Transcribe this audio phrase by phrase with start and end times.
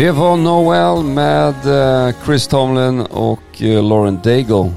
[0.00, 4.72] Det var Noel med eh, Chris Tomlin och eh, Lauren Daigle.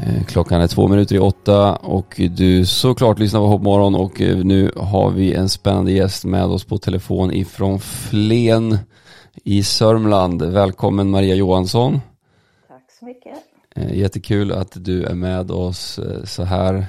[0.00, 4.72] Eh, klockan är två minuter i åtta och du såklart lyssnar på Hoppmorgon och nu
[4.76, 8.78] har vi en spännande gäst med oss på telefon ifrån Flen
[9.34, 10.42] i Sörmland.
[10.42, 12.00] Välkommen Maria Johansson.
[12.68, 13.38] Tack så mycket.
[13.90, 16.86] Jättekul att du är med oss så här.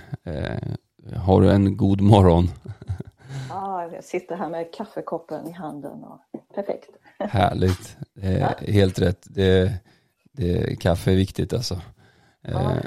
[1.16, 2.50] Har du en god morgon?
[3.50, 6.20] Ja, jag sitter här med kaffekoppen i handen och
[6.56, 6.90] perfekt.
[7.30, 7.98] Härligt.
[8.14, 8.56] Ja.
[8.68, 9.28] Helt rätt.
[9.30, 9.74] Det,
[10.32, 11.82] det, kaffe är viktigt alltså.
[12.44, 12.78] Eh,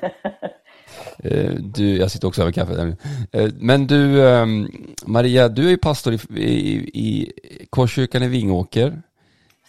[1.18, 2.96] eh, du, jag sitter också över kaffe.
[3.32, 4.68] Eh, men du, ehm,
[5.06, 7.32] Maria, du är ju pastor i, i, i
[7.70, 9.02] Korskyrkan i Vingåker.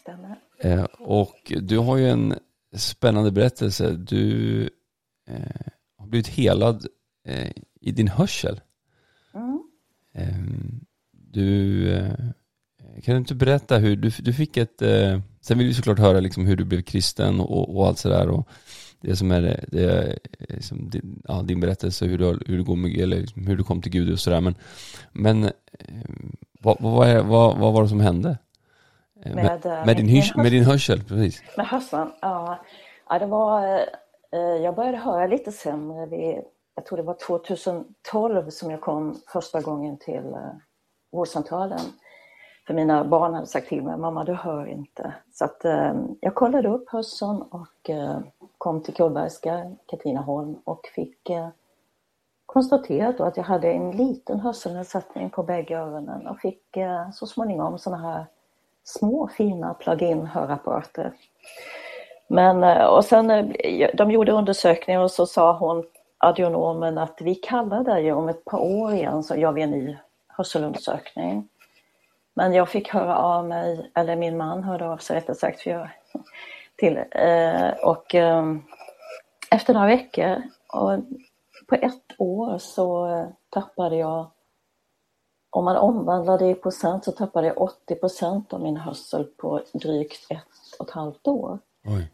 [0.02, 0.88] Stämmer.
[1.00, 2.36] Och du har ju en
[2.76, 3.92] spännande berättelse.
[3.92, 4.70] Du
[5.98, 6.88] har blivit helad
[7.82, 8.62] i din hörsel.
[9.34, 9.60] Mm.
[10.14, 11.88] Ehm, du
[13.04, 16.20] kan du inte berätta hur du, du fick ett, eh, sen vill vi såklart höra
[16.20, 18.50] liksom hur du blev kristen och, och allt sådär och
[19.02, 22.76] det som är, det, det liksom din, ja, din berättelse, hur du, hur, du går
[22.76, 24.56] med, eller liksom hur du kom till Gud och sådär men,
[25.12, 25.52] men eh,
[26.62, 28.38] vad, vad, är, vad, vad var det som hände?
[29.24, 31.44] Eh, med, med, med, din, hörsel, med din hörsel, precis.
[31.58, 32.60] Med hörseln, ja.
[33.10, 33.78] ja det var,
[34.32, 36.36] eh, jag började höra lite sämre vid,
[36.76, 40.36] jag tror det var 2012 som jag kom första gången till
[41.12, 41.80] vårdcentralen.
[42.68, 45.14] För mina barn hade sagt till mig, mamma du hör inte.
[45.34, 48.20] Så att, eh, jag kollade upp hörseln och eh,
[48.58, 51.48] kom till Kullbergska, Katrineholm och fick eh,
[52.46, 57.80] konstaterat att jag hade en liten hörselnedsättning på bägge öronen och fick eh, så småningom
[57.80, 58.26] sådana här
[58.84, 61.14] små fina plug-in hörapparater.
[62.28, 65.84] Men eh, och sen eh, de gjorde undersökningar och så sa hon,
[66.18, 69.98] audionomen, att vi kallar dig om ett par år igen så gör vi en ny
[70.28, 71.50] hörselundersökning.
[72.38, 75.70] Men jag fick höra av mig, eller min man hörde av sig rättare sagt, för
[75.70, 75.90] jag,
[76.76, 78.56] till, eh, och eh,
[79.52, 80.42] efter några veckor,
[80.74, 81.00] och
[81.68, 83.10] på ett år så
[83.50, 84.32] tappade jag,
[85.50, 89.62] om man omvandlar det i procent så tappade jag 80 procent av min hörsel på
[89.74, 91.60] drygt ett och ett halvt år.
[91.86, 92.12] Oj.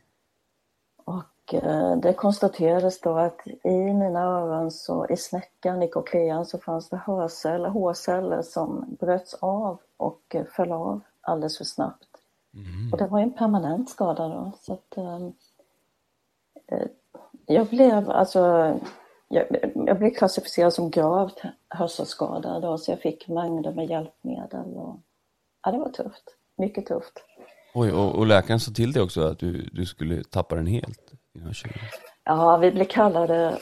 [1.51, 6.89] Eh, det konstaterades då att i mina öron så i snäckan, i koklean så fanns
[6.89, 12.07] det hörceller, hårceller som bröts av och föll av alldeles för snabbt.
[12.53, 12.91] Mm.
[12.91, 14.51] Och det var en permanent skada då.
[14.61, 15.33] Så att, ehm,
[16.67, 16.87] eh,
[17.45, 18.73] jag blev alltså
[19.27, 19.45] jag,
[19.75, 24.73] jag, blev klassificerad som gravt hörselskadad då, så jag fick mängder med hjälpmedel.
[24.75, 24.99] Och,
[25.63, 26.23] ja, det var tufft.
[26.57, 27.23] Mycket tufft.
[27.73, 31.13] Oj, och, och läkaren sa till dig också att du, du skulle tappa den helt?
[32.23, 33.57] Ja, vi blev kallade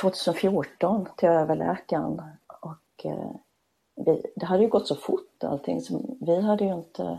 [0.00, 3.30] 2014 till överläkaren och eh,
[3.96, 7.18] vi, det hade ju gått så fort allting så vi hade ju inte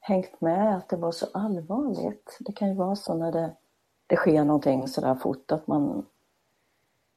[0.00, 2.36] hängt med att det var så allvarligt.
[2.40, 3.50] Det kan ju vara så när det,
[4.06, 6.06] det sker någonting sådär fort att man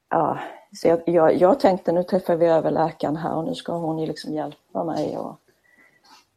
[0.08, 0.38] Ja,
[0.72, 4.06] så jag, jag, jag tänkte nu träffar vi överläkaren här och nu ska hon ju
[4.06, 5.40] liksom hjälpa mig och,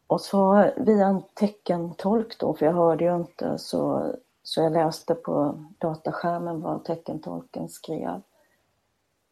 [0.08, 4.14] och så via en teckentolk då, för jag hörde ju inte, så,
[4.50, 8.22] så jag läste på dataskärmen vad teckentolken skrev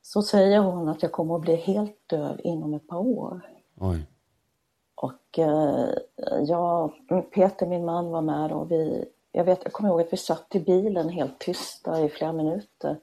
[0.02, 3.42] så säger hon att jag kommer att bli helt döv inom ett par år.
[3.76, 4.06] Oj.
[4.96, 5.90] Och eh,
[6.42, 6.92] jag,
[7.34, 10.56] Peter, min man, var med och vi, jag, vet, jag kommer ihåg att vi satt
[10.56, 13.00] i bilen helt tysta i flera minuter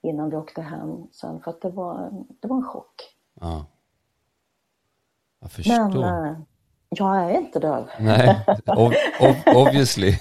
[0.00, 3.16] innan vi åkte hem sen för att det var, det var en chock.
[3.40, 3.66] Ja.
[5.40, 6.00] Jag förstår.
[6.00, 6.36] Men eh,
[6.88, 7.88] jag är inte döv.
[7.98, 8.36] Nej,
[9.54, 10.14] obviously.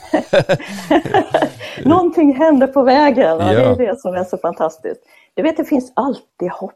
[1.84, 3.54] Någonting händer på vägen och ja.
[3.54, 5.02] det är det som är så fantastiskt.
[5.34, 6.74] Du vet, det finns alltid hopp.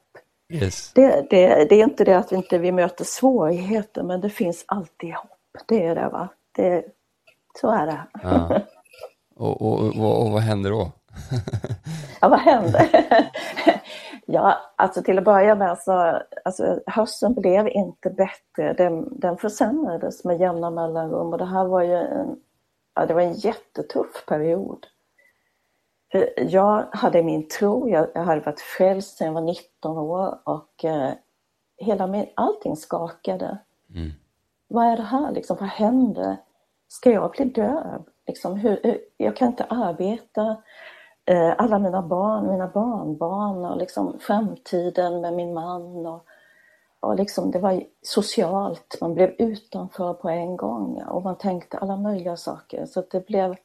[0.54, 0.92] Yes.
[0.94, 4.64] Det, det, det, är inte det att vi inte vi möter svårigheter, men det finns
[4.68, 5.40] alltid hopp.
[5.68, 6.30] Det är det, va?
[6.56, 6.86] Det,
[7.62, 8.02] så är det.
[8.24, 8.62] Ja.
[9.36, 10.92] Och, och, och, och vad händer då?
[12.22, 12.90] ja, vad händer?
[14.32, 18.74] ja, alltså till att börja med så, alltså hösten blev inte bättre.
[18.74, 22.40] Den, den försämrades med jämna mellanrum och det här var ju en,
[22.96, 24.88] ja, det var en jättetuff period.
[26.12, 30.40] För jag hade min tro, jag, jag hade varit frälst sedan jag var 19 år
[30.44, 31.12] och eh,
[31.78, 33.58] hela min, allting skakade.
[33.96, 34.12] Mm.
[34.68, 35.58] Vad är det här liksom?
[35.60, 36.38] Vad händer?
[36.88, 38.04] Ska jag bli döv?
[38.28, 40.58] Liksom, hur, hur, jag kan inte arbeta.
[41.30, 46.06] Eh, alla mina barn, mina barnbarn och liksom framtiden med min man.
[46.06, 46.26] Och,
[47.00, 51.98] och liksom, det var socialt, man blev utanför på en gång och man tänkte alla
[51.98, 52.86] möjliga saker.
[52.86, 53.56] Så det blev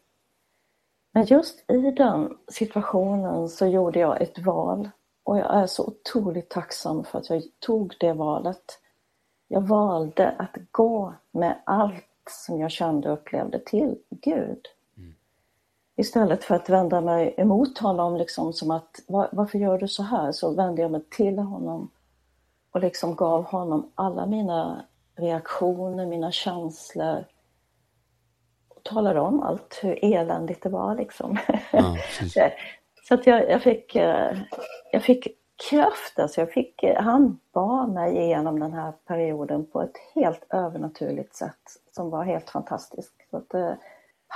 [1.13, 4.91] men just i den situationen så gjorde jag ett val
[5.25, 8.81] och jag är så otroligt tacksam för att jag tog det valet.
[9.49, 14.67] Jag valde att gå med allt som jag kände och upplevde till Gud.
[15.97, 20.03] Istället för att vända mig emot honom, liksom som att var, varför gör du så
[20.03, 20.33] här?
[20.33, 21.91] Så vände jag mig till honom
[22.71, 24.85] och liksom gav honom alla mina
[25.17, 27.25] reaktioner, mina känslor.
[28.69, 31.39] Och talade om allt, hur eländigt det var liksom.
[31.73, 31.97] Ja,
[33.09, 34.39] så att jag, jag, fick, eh,
[34.93, 35.29] jag fick
[35.71, 40.47] kraft, alltså jag fick, eh, han bar mig igenom den här perioden på ett helt
[40.51, 43.15] övernaturligt sätt som var helt fantastiskt.
[43.31, 43.73] Så att, uh,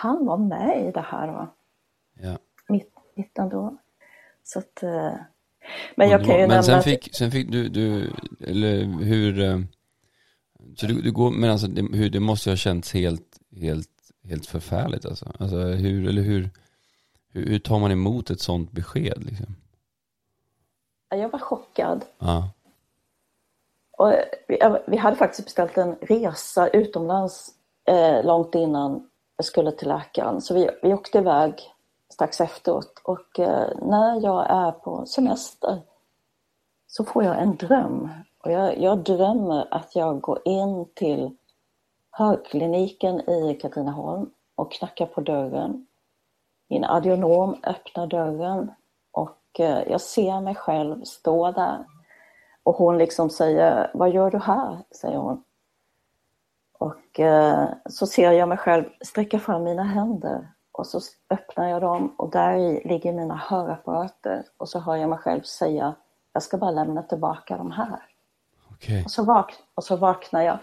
[0.03, 1.49] han var med i det här va?
[2.21, 2.39] Ja.
[2.69, 3.77] mitt, mitt ändå.
[4.43, 5.13] Så att, uh,
[5.97, 8.11] men jag kan ju Men sen fick, sen fick du, du,
[8.41, 9.67] eller hur,
[10.77, 13.91] så du, du går, men alltså det, hur, det måste ju ha känts helt, helt,
[14.25, 15.33] helt förfärligt alltså.
[15.39, 16.51] Alltså hur, eller hur,
[17.33, 19.57] hur, hur tar man emot ett sånt besked liksom?
[21.09, 22.05] Jag var chockad.
[22.19, 22.51] Ja.
[23.91, 24.13] Och
[24.49, 27.55] vi, vi hade faktiskt beställt en resa utomlands
[27.85, 30.41] eh, långt innan jag skulle till läkaren.
[30.41, 31.55] Så vi, vi åkte iväg
[32.09, 35.83] strax efteråt och eh, när jag är på semester
[36.87, 38.09] så får jag en dröm.
[38.45, 41.37] Och jag, jag drömmer att jag går in till
[42.11, 45.87] högkliniken i Katrineholm och knackar på dörren.
[46.69, 48.71] Min adionom öppnar dörren
[49.59, 51.85] Eh, jag ser mig själv stå där.
[52.63, 54.79] Och hon liksom säger, vad gör du här?
[54.91, 55.45] säger hon.
[56.79, 61.83] Och eh, så ser jag mig själv sträcka fram mina händer och så öppnar jag
[61.83, 65.95] dem och där i ligger mina hörapparater och så hör jag mig själv säga,
[66.33, 67.99] jag ska bara lämna tillbaka de här.
[68.73, 69.05] Okay.
[69.05, 70.59] Och, så vak och så vaknar jag.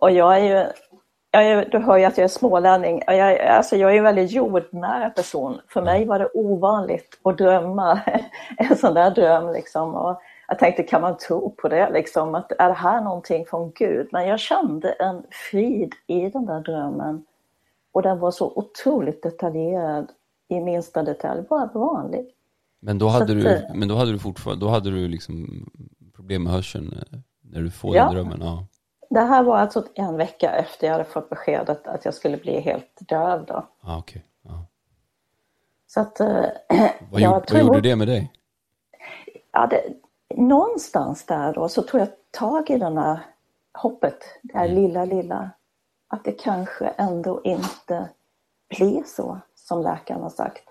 [0.00, 0.72] Och jag är ju
[1.30, 3.02] jag är, du hör ju att jag är smålänning.
[3.06, 5.60] Jag, alltså jag är en väldigt jordnära person.
[5.68, 8.00] För mig var det ovanligt att drömma
[8.56, 9.52] en sån där dröm.
[9.52, 9.94] Liksom.
[9.94, 10.20] Och
[10.50, 11.90] jag tänkte, kan man tro på det?
[11.90, 12.34] Liksom?
[12.34, 14.08] Att, är det här någonting från Gud?
[14.12, 17.24] Men jag kände en frid i den där drömmen.
[17.92, 20.10] Och den var så otroligt detaljerad
[20.48, 22.30] i minsta detalj, bara vanlig.
[22.80, 25.66] Men då hade, att, du, eh, men då hade du fortfarande, då hade du liksom
[26.16, 28.04] problem med hörseln eh, när du får ja.
[28.04, 28.40] den drömmen?
[28.40, 28.66] Ja.
[29.10, 32.60] Det här var alltså en vecka efter jag hade fått beskedet att jag skulle bli
[32.60, 33.66] helt döv då.
[33.80, 34.22] Ah, okay.
[34.48, 34.64] ah.
[35.86, 36.20] Så att...
[36.20, 36.44] Eh,
[37.10, 38.32] vad, gjorde, vad gjorde det med dig?
[39.52, 39.82] Ja, det,
[40.36, 43.20] någonstans där då så tog jag tag i den här
[43.72, 44.82] hoppet, det här mm.
[44.82, 45.50] lilla, lilla.
[46.08, 48.08] Att det kanske ändå inte
[48.68, 50.64] blir så som läkaren har sagt.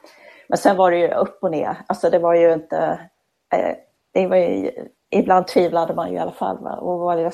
[0.47, 1.77] Men sen var det ju upp och ner.
[1.87, 2.99] Alltså det var ju inte...
[3.53, 3.75] Eh,
[4.11, 4.71] det var ju
[5.09, 6.75] ibland tvivlade man ju i alla fall va?
[6.75, 7.31] och var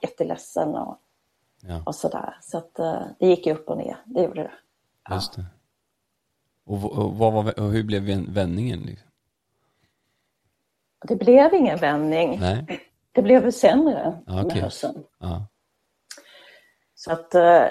[0.00, 0.98] jätteledsen och,
[1.60, 1.82] ja.
[1.86, 2.38] och sådär.
[2.40, 4.52] Så att uh, det gick ju upp och ner, det gjorde det.
[5.08, 5.14] Ja.
[5.14, 5.44] Just det.
[6.64, 8.80] Och, och, var, och hur blev vändningen?
[8.80, 9.08] Liksom?
[11.08, 12.38] Det blev ingen vändning.
[12.40, 12.80] Nej.
[13.12, 14.44] Det blev sämre okay.
[14.44, 15.04] med hösten.
[15.20, 15.46] Ja.
[16.94, 17.66] Så att, uh,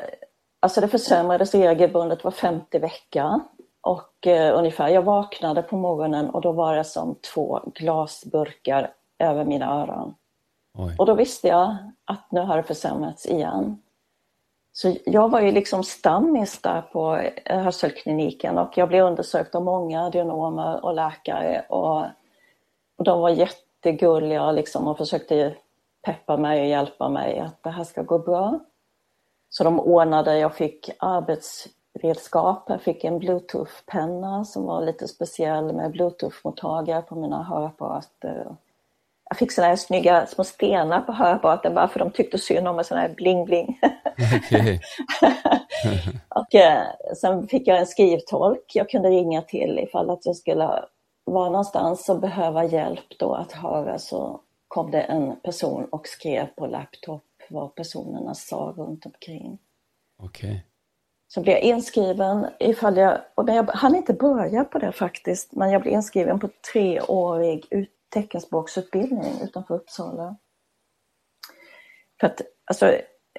[0.60, 3.40] alltså det försämrades regelbundet var femte vecka.
[3.82, 9.46] Och uh, ungefär, jag vaknade på morgonen och då var det som två glasburkar över
[9.46, 10.16] mina öron.
[10.78, 10.96] Oj.
[10.98, 13.82] Och då visste jag att nu har det försämrats igen.
[14.72, 19.64] Så jag var ju liksom stammis där på eh, hörselkliniken och jag blev undersökt av
[19.64, 22.06] många audionomer och läkare och,
[23.04, 25.56] och de var jättegulliga liksom och försökte
[26.06, 28.60] peppa mig och hjälpa mig att det här ska gå bra.
[29.50, 35.92] Så de ordnade, jag fick arbetsredskap, jag fick en bluetooth-penna som var lite speciell med
[35.92, 38.56] bluetooth-mottagare på mina hörapparater
[39.30, 42.80] jag fick sådana här snygga små stenar på hörapparaten bara för de tyckte synd om
[42.80, 43.78] en sån här bling-bling.
[44.48, 44.80] Okay.
[46.30, 46.84] och eh,
[47.16, 50.84] sen fick jag en skrivtolk jag kunde ringa till ifall att jag skulle
[51.24, 56.46] vara någonstans och behöva hjälp då att höra så kom det en person och skrev
[56.46, 59.60] på laptop vad personerna sa runt omkring.
[60.18, 60.60] Okay.
[61.28, 65.72] Så blev jag inskriven ifall jag, och jag hann inte börja på det faktiskt, men
[65.72, 70.36] jag blev inskriven på treårig ut, teckenspråksutbildning utanför Uppsala.
[72.20, 72.96] För att alltså,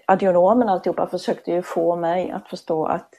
[0.07, 3.11] audionomen alltihopa försökte ju få mig att förstå att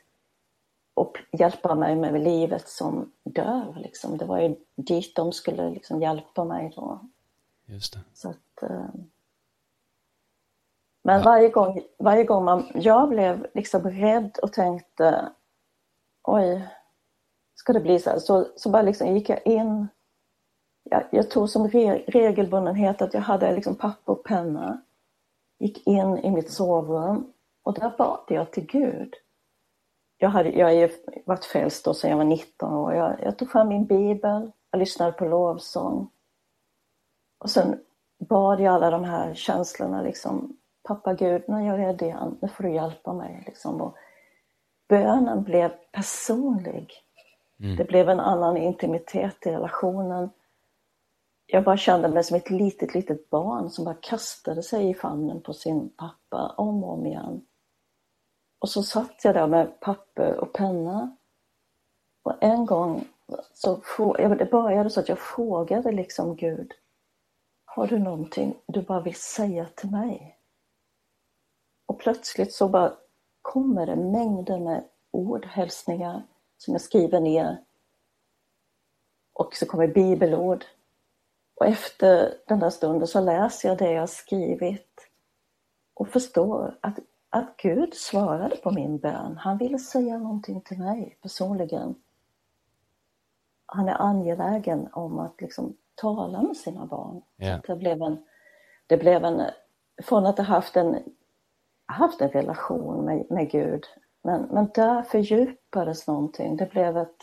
[0.95, 3.77] och hjälpa mig med livet som döv.
[3.77, 4.17] Liksom.
[4.17, 6.99] Det var ju dit de skulle liksom hjälpa mig då.
[7.65, 7.99] Just det.
[8.13, 8.89] Så att, eh...
[11.03, 11.25] Men ja.
[11.25, 15.31] varje, gång, varje gång man, jag blev liksom rädd och tänkte
[16.23, 16.67] oj,
[17.55, 18.19] ska det bli så här?
[18.19, 19.87] Så, så bara liksom gick jag in
[20.89, 24.81] jag, jag tog som re, regelbundenhet att jag hade liksom papper och penna.
[25.59, 27.33] Gick in i mitt sovrum
[27.63, 29.13] och där bad jag till Gud.
[30.17, 30.89] Jag, hade, jag har ju
[31.25, 32.93] varit frälst då sedan jag var 19 år.
[32.93, 36.09] Jag, jag tog fram min bibel, jag lyssnade på lovsång.
[37.37, 37.79] Och sen
[38.17, 42.47] bad jag alla de här känslorna liksom pappa Gud, när jag är rädd igen, nu
[42.47, 43.43] får du hjälpa mig.
[43.45, 43.81] Liksom.
[43.81, 43.95] Och
[44.89, 46.93] bönen blev personlig.
[47.59, 47.75] Mm.
[47.75, 50.29] Det blev en annan intimitet i relationen.
[51.45, 55.41] Jag bara kände mig som ett litet, litet barn som bara kastade sig i famnen
[55.41, 57.41] på sin pappa om och om igen.
[58.65, 61.15] Och så satt jag där med papper och penna.
[62.23, 63.07] Och en gång
[63.53, 63.81] så
[64.17, 66.73] det började så att jag frågade liksom Gud,
[67.65, 70.39] har du någonting du bara vill säga till mig?
[71.85, 72.93] Och plötsligt så bara
[73.41, 76.23] kommer det mängder med ord, hälsningar
[76.57, 77.63] som jag skriver ner.
[79.33, 80.65] Och så kommer bibelord.
[81.55, 85.09] Och efter den där stunden så läser jag det jag skrivit
[85.93, 86.99] och förstår att,
[87.35, 89.37] att Gud svarade på min bön.
[89.37, 91.95] Han ville säga någonting till mig personligen.
[93.65, 97.21] Han är angelägen om att liksom tala med sina barn.
[97.37, 97.61] Yeah.
[97.67, 98.25] Det, blev en,
[98.87, 99.41] det blev en,
[100.03, 101.03] från att ha haft en,
[101.85, 103.83] haft en relation med, med Gud,
[104.21, 106.57] men, men där fördjupades någonting.
[106.57, 107.21] Det blev ett,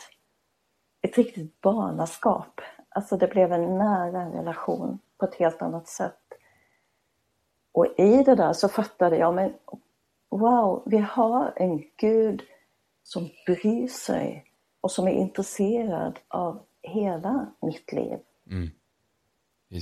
[1.01, 2.61] ett riktigt barnaskap.
[2.89, 6.19] Alltså det blev en nära relation på ett helt annat sätt.
[7.71, 9.53] Och i det där så fattade jag, men
[10.37, 12.41] wow, vi har en Gud
[13.03, 14.45] som bryr sig
[14.81, 18.17] och som är intresserad av hela mitt liv.
[18.49, 18.71] Mm.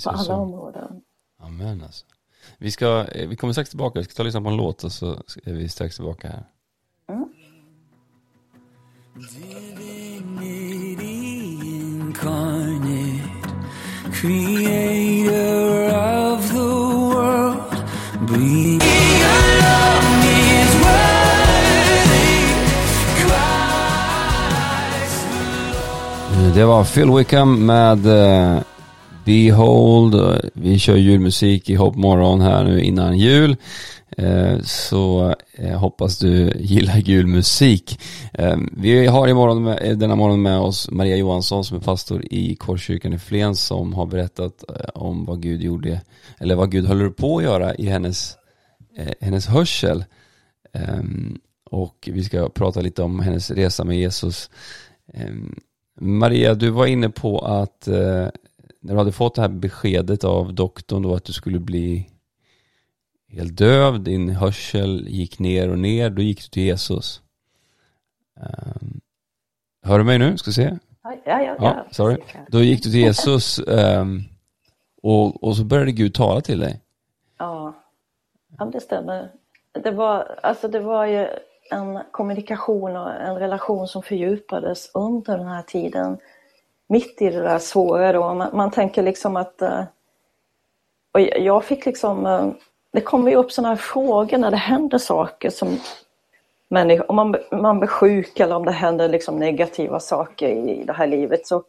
[0.04, 0.34] på alla så.
[0.34, 1.02] områden.
[1.38, 2.06] Amen alltså.
[2.58, 4.84] Vi, ska, eh, vi kommer strax tillbaka, vi ska ta och lyssna på en låt
[4.84, 5.12] och så
[5.44, 6.44] är vi strax tillbaka här.
[7.08, 7.34] Mm.
[14.22, 16.51] creator of
[26.56, 28.62] Det var Phil Wickham med uh,
[29.26, 30.42] Behold.
[30.54, 33.56] Vi kör julmusik i Hopp morgon här nu innan jul.
[34.20, 38.00] Uh, så uh, hoppas du gillar julmusik.
[38.72, 43.14] Vi har imorgon med, denna morgon med oss Maria Johansson som är pastor i Korskyrkan
[43.14, 46.02] i Flen som har berättat om vad Gud gjorde,
[46.40, 48.36] eller vad Gud håller på att göra i hennes,
[49.22, 50.06] hennes hörsel.
[50.74, 54.50] Um, och vi ska prata lite om hennes resa med Jesus.
[55.14, 55.56] Um,
[56.00, 58.28] Maria, du var inne på att eh,
[58.80, 62.10] när du hade fått det här beskedet av doktorn då att du skulle bli
[63.30, 67.22] helt döv, din hörsel gick ner och ner, då gick du till Jesus.
[68.36, 69.02] Um,
[69.84, 70.38] hör du mig nu?
[70.38, 70.78] Ska se?
[71.04, 71.56] Ja, ja, ja.
[71.60, 72.18] ja sorry.
[72.48, 74.24] Då gick du till Jesus um,
[75.04, 76.82] och, och så började Gud tala till dig.
[77.38, 77.74] Ja,
[78.58, 79.32] ja det stämmer.
[79.84, 81.28] Det var, alltså det var ju
[81.72, 86.18] en kommunikation och en relation som fördjupades under den här tiden.
[86.88, 88.34] Mitt i det där svåra då.
[88.34, 89.62] Man, man tänker liksom att...
[89.62, 89.84] Eh,
[91.12, 92.26] och jag fick liksom...
[92.26, 92.50] Eh,
[92.94, 95.78] det kommer ju upp sådana här frågor när det händer saker som
[96.72, 100.94] människa, om man, man blir sjuk eller om det händer liksom negativa saker i det
[100.94, 101.64] här livet så,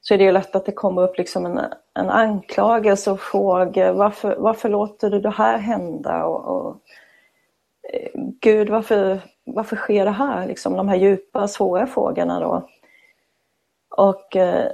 [0.00, 1.60] så är det ju lätt att det kommer upp liksom en,
[1.94, 3.92] en anklagelse och frågor.
[3.92, 6.24] Varför, varför låter du det här hända?
[6.24, 6.76] Och, och
[8.40, 10.46] Gud, varför, varför sker det här?
[10.46, 12.68] Liksom, de här djupa, svåra frågorna då.
[13.96, 14.70] Och eh,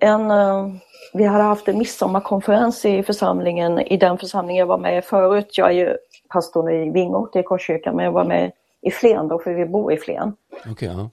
[0.00, 0.68] en, eh,
[1.12, 5.58] vi hade haft en midsommarkonferens i församlingen, i den församlingen jag var med förut.
[5.58, 5.96] Jag är ju
[6.28, 9.92] pastor i Vingåker i Korskyrkan, men jag var med i Flen då, för vi bor
[9.92, 10.36] i Flen.
[10.70, 11.10] Okay, ja.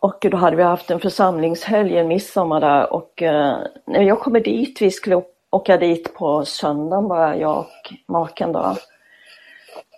[0.00, 4.40] Och då hade vi haft en församlingshelg, en midsommar där och eh, när jag kommer
[4.40, 8.76] dit, vi skulle åka dit på söndagen bara, jag och maken då.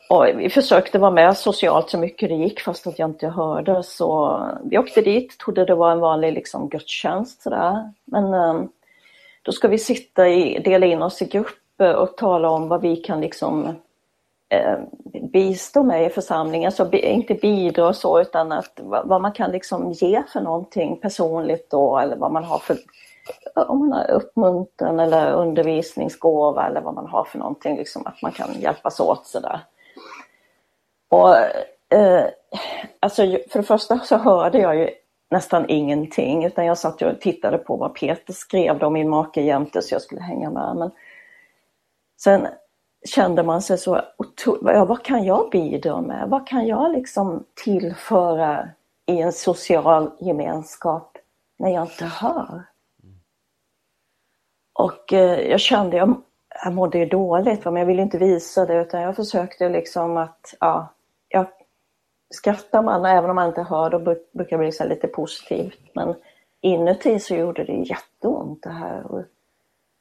[0.09, 3.83] Och vi försökte vara med socialt så mycket det gick fast att jag inte hörde.
[3.83, 7.43] Så vi åkte dit, trodde det var en vanlig liksom, gudstjänst.
[7.43, 7.93] Sådär.
[8.05, 8.69] Men um,
[9.43, 12.81] då ska vi sitta i, dela in oss i grupper eh, och tala om vad
[12.81, 13.69] vi kan liksom
[14.49, 14.79] eh,
[15.33, 16.73] bistå med i församlingen.
[16.73, 21.99] Så inte bidra så utan att vad man kan liksom ge för någonting personligt då
[21.99, 22.77] eller vad man har för
[23.55, 28.33] om man har uppmuntran eller undervisningsgåva eller vad man har för någonting, liksom att man
[28.33, 29.61] kan hjälpas åt sådär.
[31.09, 31.37] Och,
[31.99, 32.27] eh,
[33.01, 34.91] alltså, för det första så hörde jag ju
[35.31, 39.83] nästan ingenting utan jag satt och tittade på vad Peter skrev då min make jämte
[39.83, 40.77] så jag skulle hänga med.
[40.77, 40.91] Men
[42.21, 42.47] sen
[43.07, 44.01] kände man sig så,
[44.63, 46.29] ja, vad kan jag bidra med?
[46.29, 48.69] Vad kan jag liksom tillföra
[49.07, 51.17] i en social gemenskap
[51.59, 52.63] när jag inte hör?
[54.73, 56.23] Och eh, jag kände, jag,
[56.65, 60.55] jag mådde ju dåligt men jag ville inte visa det utan jag försökte liksom att,
[60.61, 60.89] ja,
[61.29, 61.47] jag
[62.35, 65.81] skrattar man även om man inte hör då brukar det bli så lite positivt.
[65.95, 66.15] Men
[66.61, 69.13] inuti så gjorde det jätteont det här.
[69.13, 69.25] Och,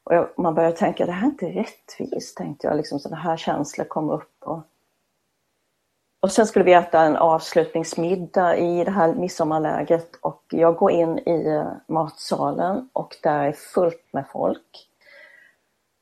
[0.03, 2.77] jag, man började tänka, det här är inte rättvist, tänkte jag.
[2.77, 4.35] Liksom sådana här känslor kom upp.
[4.39, 4.61] Och,
[6.19, 11.19] och sen skulle vi äta en avslutningsmiddag i det här midsommarlägret och jag går in
[11.19, 14.86] i eh, matsalen och där är fullt med folk.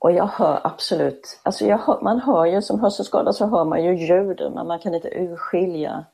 [0.06, 3.96] Och jag hör absolut, alltså hör, man hör ju som hörselskadad så hör man ju
[3.96, 6.06] ljud men man kan inte urskilja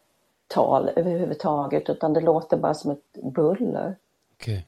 [0.47, 3.95] tal överhuvudtaget utan det låter bara som ett buller.
[4.35, 4.61] Okay.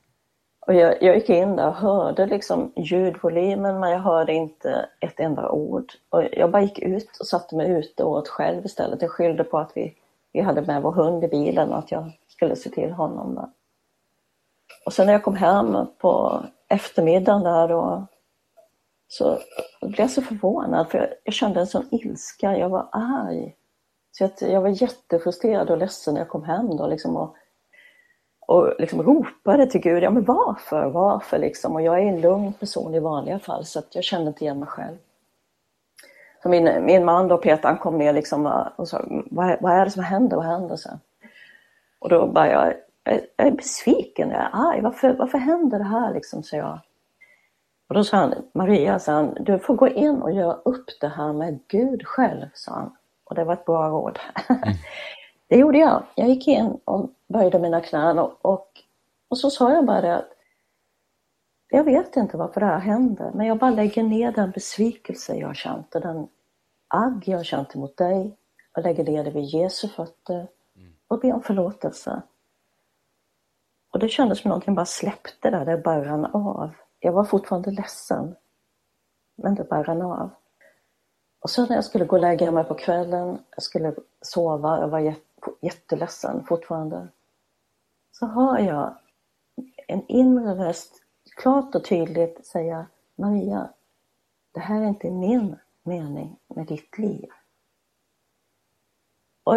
[0.59, 5.19] Och jag, jag gick in där och hörde liksom ljudvolymen men jag hörde inte ett
[5.19, 5.93] enda ord.
[6.09, 9.01] Och jag bara gick ut och satte mig ute och åt själv istället.
[9.01, 9.95] Jag skyllde på att vi,
[10.33, 13.35] vi hade med vår hund i bilen och att jag skulle se till honom.
[13.35, 13.49] Där.
[14.85, 18.07] Och sen när jag kom hem på eftermiddagen där då,
[19.17, 19.39] så
[19.81, 23.55] blev jag så förvånad för jag, jag kände en sån ilska, jag var arg.
[24.11, 27.35] Så jag, jag var jättefrustrerad och ledsen när jag kom hem då liksom och
[28.47, 31.75] och liksom ropade till Gud, ja men varför, varför liksom?
[31.75, 34.59] Och jag är en lugn person i vanliga fall så att jag kände inte igen
[34.59, 34.97] mig själv.
[36.43, 39.85] Så min, min man då, Peter, han kom ner liksom och sa, vad, vad är
[39.85, 40.75] det som händer, vad händer?
[40.75, 40.89] Så.
[41.99, 42.73] Och då bara jag,
[43.35, 46.79] jag är besviken, jag är arg, varför, varför händer det här liksom, så jag.
[47.87, 51.07] Och då sa han, Maria, sa han, du får gå in och göra upp det
[51.07, 52.95] här med Gud själv, sa han.
[53.23, 54.19] Och det var ett bra råd.
[54.49, 54.61] Mm.
[55.47, 56.03] Det gjorde jag.
[56.15, 58.67] Jag gick in och böjde mina knän och, och,
[59.29, 60.29] och så sa jag bara det att
[61.69, 65.47] jag vet inte varför det här hände, men jag bara lägger ner den besvikelse jag
[65.47, 66.27] har känt och den
[66.87, 68.37] agg jag har känt emot dig
[68.77, 70.47] och lägger ner det vid Jesu fötter
[71.07, 72.21] och ber om förlåtelse.
[73.91, 76.71] Och det kändes som någonting bara släppte där, det bara rann av.
[77.05, 78.35] Jag var fortfarande ledsen,
[79.35, 80.29] men det bara rann av.
[81.39, 84.87] Och sen när jag skulle gå och lägga mig på kvällen, jag skulle sova, jag
[84.87, 85.15] var
[85.61, 87.07] jätteledsen fortfarande.
[88.11, 88.95] Så hör jag
[89.87, 91.01] en inre röst
[91.35, 92.85] klart och tydligt säga
[93.15, 93.69] Maria,
[94.51, 97.29] det här är inte min mening med ditt liv.
[99.43, 99.55] Och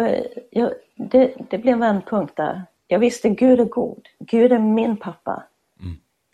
[0.51, 2.63] jag, det, det blev en vändpunkt där.
[2.87, 4.07] Jag visste Gud är god.
[4.19, 5.43] Gud är min pappa.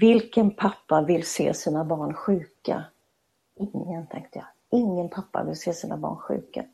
[0.03, 2.83] Vilken pappa vill se sina barn sjuka?
[3.55, 4.79] Ingen, tänkte jag.
[4.79, 6.65] Ingen pappa vill se sina barn sjuka.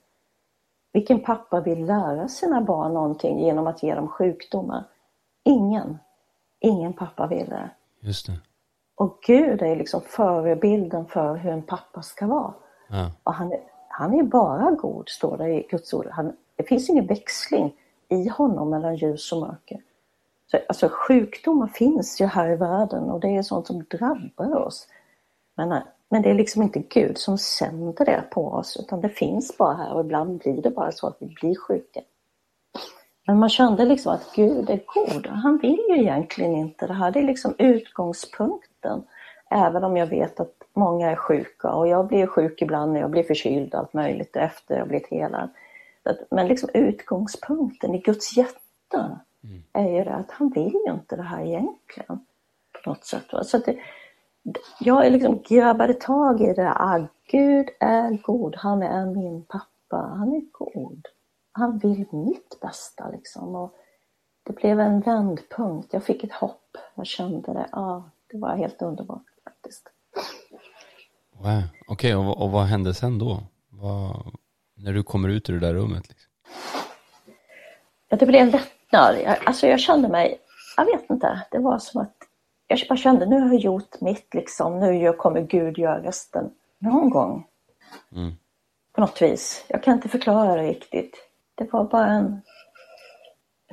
[0.94, 4.84] Vilken pappa vill lära sina barn någonting genom att ge dem sjukdomar?
[5.44, 5.98] Ingen.
[6.60, 7.70] Ingen pappa vill det.
[8.00, 8.40] Just det.
[8.96, 12.54] Och Gud är liksom förebilden för hur en pappa ska vara.
[12.88, 13.12] Ja.
[13.24, 13.54] Och han,
[13.90, 16.08] han är bara god, står det i Guds ord.
[16.12, 17.76] Han, det finns ingen växling
[18.08, 19.82] i honom mellan ljus och mörker.
[20.52, 24.88] Så, alltså sjukdomar finns ju här i världen och det är sånt som drabbar oss.
[25.56, 29.10] Men eh, men det är liksom inte Gud som sänder det på oss utan det
[29.10, 32.02] finns bara här och ibland blir det bara så att vi blir sjuka.
[33.28, 35.28] Men man kände liksom att Gud är god.
[35.28, 37.12] Han vill ju egentligen inte det här.
[37.12, 39.04] Det är liksom utgångspunkten.
[39.50, 43.10] Även om jag vet att många är sjuka och jag blir sjuk ibland när jag
[43.10, 45.50] blir förkyld och allt möjligt efter jag blivit helad.
[46.32, 49.64] Men liksom utgångspunkten i Guds hjärta mm.
[49.74, 52.26] är ju det att han vill ju inte det här egentligen.
[52.84, 53.26] På något sätt.
[53.44, 53.78] Så det,
[54.80, 56.74] jag liksom grabbade tag i det.
[56.74, 61.06] Ah, Gud är god, han är min pappa, han är god.
[61.52, 63.56] Han vill mitt bästa liksom.
[63.56, 63.76] Och
[64.44, 66.78] det blev en vändpunkt, jag fick ett hopp.
[66.96, 69.90] Jag kände det, ah, det var helt underbart faktiskt.
[71.32, 71.62] Wow.
[71.88, 73.44] Okej, okay, och, och, vad hände sen då?
[73.70, 74.32] Vad,
[74.76, 76.10] när du kommer ut ur det där rummet?
[76.10, 76.32] Liksom?
[78.10, 78.52] Ja, det blev en
[78.92, 79.22] lättnad.
[79.22, 80.40] Jag, alltså jag kände mig,
[80.78, 82.16] jag vet inte, det var som att
[82.68, 87.10] jag bara kände nu har jag gjort mitt liksom, nu kommer Gud göra resten någon
[87.10, 87.46] gång.
[88.12, 88.32] Mm.
[88.94, 89.66] På något vis.
[89.68, 91.16] Jag kan inte förklara det riktigt.
[91.56, 92.42] Det var bara en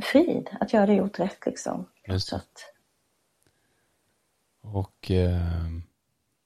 [0.03, 1.87] frid att jag hade gjort rätt liksom.
[2.09, 2.41] Just det.
[4.63, 5.67] Och eh,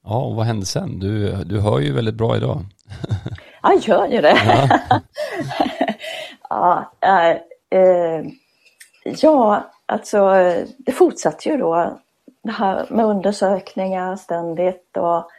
[0.05, 0.99] ja, och vad hände sen?
[0.99, 2.65] Du, du hör ju väldigt bra idag.
[3.63, 4.39] ja, jag gör ju det.
[6.51, 7.39] Ja, ja,
[7.71, 8.25] äh, äh,
[9.05, 10.31] ja, alltså
[10.79, 11.99] det fortsatte ju då
[12.43, 15.31] det här med undersökningar ständigt och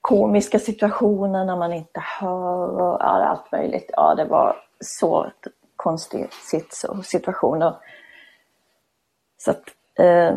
[0.00, 3.90] komiska situationer när man inte hör och ja, allt möjligt.
[3.92, 5.30] Ja, det var så
[5.76, 6.28] konstig
[7.04, 7.76] situationer.
[9.38, 9.64] Så att,
[9.98, 10.36] eh,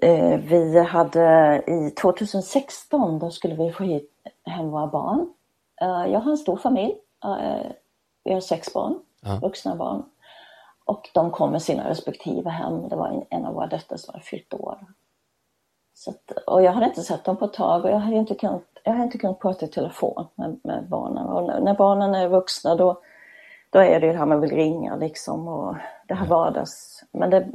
[0.00, 4.10] eh, vi hade i 2016, då skulle vi få hit
[4.44, 5.32] hem våra barn.
[5.80, 6.94] Eh, jag har en stor familj.
[7.24, 7.70] Eh,
[8.24, 9.38] vi har sex barn, ja.
[9.42, 10.02] vuxna barn.
[10.84, 12.88] Och de kom med sina respektive hem.
[12.88, 14.78] Det var en, av våra döttrar som hade fyllt år.
[15.94, 18.34] Så att, och jag hade inte sett dem på ett tag och jag hade inte
[18.34, 21.26] kunnat, jag hade inte kunnat prata i telefon med, med barnen.
[21.26, 23.00] Och när, när, barnen är vuxna då,
[23.70, 25.76] då är det ju det här man vill ringa liksom och
[26.08, 27.04] det här vardags...
[27.12, 27.48] Men det,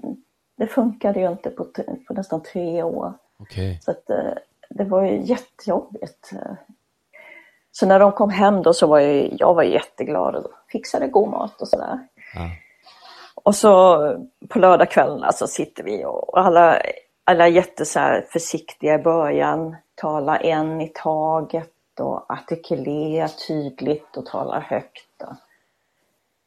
[0.58, 1.68] det funkade ju inte på,
[2.08, 3.14] på nästan tre år.
[3.40, 3.78] Okay.
[3.82, 4.34] Så att, eh,
[4.70, 6.34] det var ju jättejobbigt.
[7.72, 11.30] Så när de kom hem då så var jag, jag var jätteglad och fixade god
[11.30, 12.08] mat och sådär.
[12.36, 12.50] Ja.
[13.44, 13.98] Och så
[14.50, 16.82] på lördagskvällarna så sitter vi och alla,
[17.24, 24.26] alla är jätte så försiktiga i början, talar en i taget och artikulerar tydligt och
[24.26, 25.24] talar högt.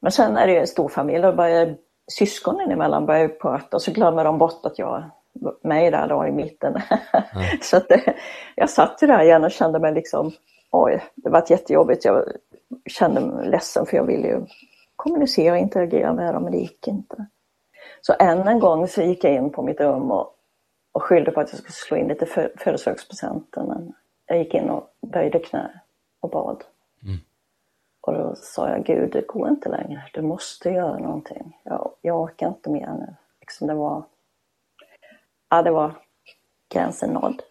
[0.00, 1.76] Men sen är det en stor familj och börjar
[2.10, 5.10] syskonen emellan börjar prata och så glömmer de bort att jag
[5.62, 6.72] mig där då i mitten.
[6.72, 7.46] Mm.
[7.62, 8.14] så att det,
[8.54, 10.32] jag satt ju där igen och kände mig liksom,
[10.70, 12.04] oj, det var jättejobbigt.
[12.04, 12.24] Jag
[12.86, 14.46] kände mig ledsen för jag ville ju
[15.02, 17.26] kommunicera och interagera med dem men det gick inte.
[18.00, 20.34] Så än en gång så gick jag in på mitt rum och,
[20.92, 23.92] och skyllde på att jag skulle slå in lite födelsedagspresenter men
[24.26, 25.80] jag gick in och böjde knä
[26.20, 26.64] och bad.
[27.02, 27.16] Mm.
[28.00, 31.58] Och då sa jag, Gud det går inte längre, du måste göra någonting.
[31.62, 33.14] Jag, jag orkar inte mer nu.
[33.40, 34.02] Liksom det var,
[35.50, 35.94] ja det var
[36.68, 37.42] gränsen nådd.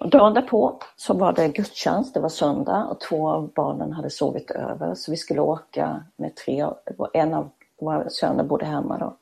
[0.00, 4.10] Och dagen därpå så var det gudstjänst, det var söndag och två av barnen hade
[4.10, 6.66] sovit över så vi skulle åka med tre,
[7.12, 9.16] en av våra söner bodde hemma då.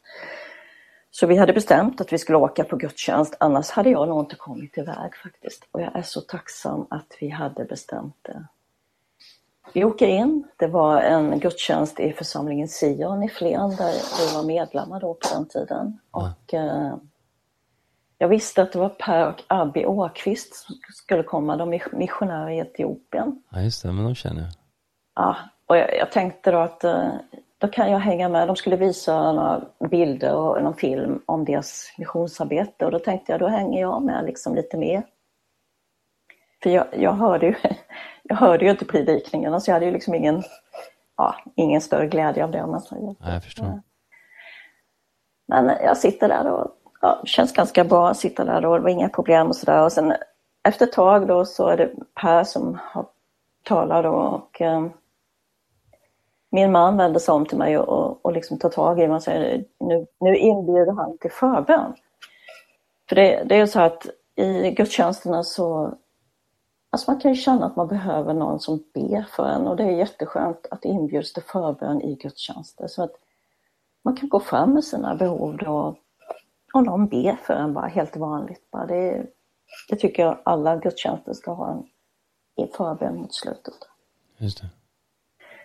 [1.11, 4.37] Så vi hade bestämt att vi skulle åka på gudstjänst, annars hade jag nog inte
[4.37, 5.69] kommit iväg faktiskt.
[5.71, 8.45] Och jag är så tacksam att vi hade bestämt det.
[9.73, 14.43] Vi åker in, det var en gudstjänst i församlingen Sion i Flen där vi var
[14.43, 15.99] medlemmar då på den tiden.
[16.11, 16.95] Och, eh,
[18.19, 22.51] jag visste att det var Per och Abby Åkvist som skulle komma, de är missionärer
[22.51, 23.43] i Etiopien.
[23.51, 24.51] Ja just det, men de känner jag.
[25.15, 27.11] Ja, och jag, jag tänkte då att eh,
[27.59, 28.49] då kan jag hänga med.
[28.49, 33.41] De skulle visa några bilder och någon film om deras missionsarbete och då tänkte jag
[33.41, 35.03] då hänger jag med liksom lite mer.
[36.63, 37.55] För jag, jag, hörde, ju,
[38.23, 40.43] jag hörde ju inte predikningarna så jag hade ju liksom ingen,
[41.17, 43.17] ja, ingen större glädje av det om man säger.
[43.21, 43.83] Ja, jag förstår.
[45.49, 46.71] Men jag sitter där och
[47.07, 49.85] ja, det känns ganska bra att sitta där och det var inga problem och sådär.
[49.85, 50.15] Och sen
[50.63, 53.07] efter ett tag då så är det Per som har
[53.63, 54.87] talar då och eh,
[56.51, 59.17] min man vände sig om till mig och, och, och liksom tar tag i mig
[59.17, 61.95] och säger nu, nu inbjuder han till förbön.
[63.09, 65.95] För det, det är så att i gudstjänsterna så
[66.91, 69.83] Alltså man kan ju känna att man behöver någon som ber för en och det
[69.83, 72.87] är jätteskönt att det inbjuds till förbön i gudstjänster.
[72.87, 73.13] Så att
[74.03, 75.97] man kan gå fram med sina behov då
[76.75, 78.71] och någon ber för en bara helt vanligt.
[78.71, 79.27] Bara det,
[79.89, 81.85] det tycker jag alla gudstjänster ska ha
[82.57, 83.75] en förbön mot slutet.
[84.39, 84.69] Just det.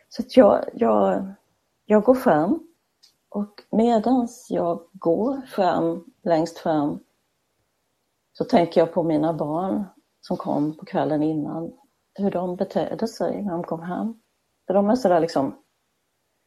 [0.10, 1.34] Så att jag, jag,
[1.86, 2.68] jag går fram
[3.30, 7.00] och medans jag går fram längst fram
[8.34, 9.84] så tänker jag på mina barn
[10.22, 11.72] som kom på kvällen innan,
[12.14, 14.22] hur de betedde sig när de kom hem.
[14.68, 15.56] För de är sådär liksom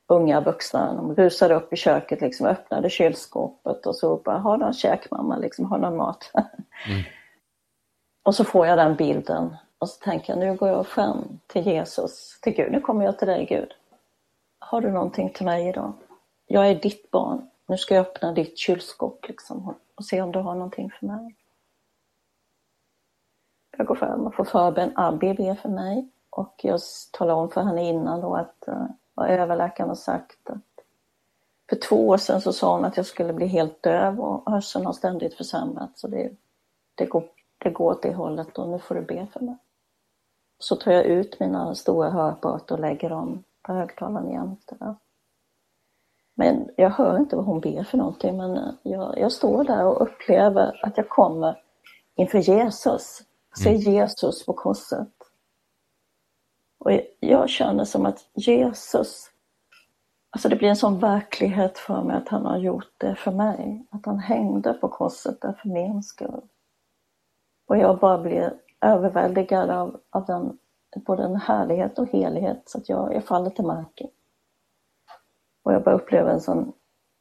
[0.06, 4.72] unga vuxna, de rusade upp i köket, liksom, öppnade kylskåpet och så bara, har någon
[4.72, 6.30] käk mamma, liksom, har någon mat?
[6.86, 7.02] Mm.
[8.22, 11.66] och så får jag den bilden och så tänker jag, nu går jag fram till
[11.66, 13.72] Jesus, till Gud, nu kommer jag till dig Gud.
[14.58, 15.92] Har du någonting till mig idag?
[16.46, 20.38] Jag är ditt barn, nu ska jag öppna ditt kylskåp liksom, och se om du
[20.38, 21.36] har någonting för mig.
[23.76, 26.80] Jag går fram och får förbön, Abbi ber för mig och jag
[27.12, 28.68] talar om för henne innan då att
[29.14, 30.74] vad överläkaren har sagt att
[31.68, 34.86] för två år sedan så sa hon att jag skulle bli helt döv och hörseln
[34.86, 36.00] har ständigt försämrats.
[36.00, 36.30] Så det,
[36.94, 37.24] det, går,
[37.58, 39.56] det går åt det hållet och nu får du be för mig.
[40.58, 44.96] Så tar jag ut mina stora hörapparater och lägger dem på högtalaren jämte.
[46.34, 50.02] Men jag hör inte vad hon ber för någonting men jag, jag står där och
[50.02, 51.62] upplever att jag kommer
[52.14, 53.22] inför Jesus.
[53.62, 53.80] Ser mm.
[53.80, 55.08] Jesus på korset.
[56.84, 59.30] Och jag känner som att Jesus,
[60.30, 63.86] alltså det blir en sån verklighet för mig att han har gjort det för mig.
[63.90, 66.42] Att han hängde på korset där för min skull.
[67.66, 70.58] Och jag bara blir överväldigad av, av den,
[71.06, 74.10] både en härlighet och helighet så att jag, jag faller till marken.
[75.62, 76.72] Och jag bara upplever en sån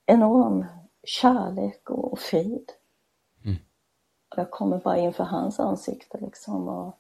[0.06, 0.66] enorm
[1.04, 2.70] kärlek och, och frid.
[3.46, 3.58] Mm.
[4.36, 7.00] Jag kommer bara inför hans ansikte liksom och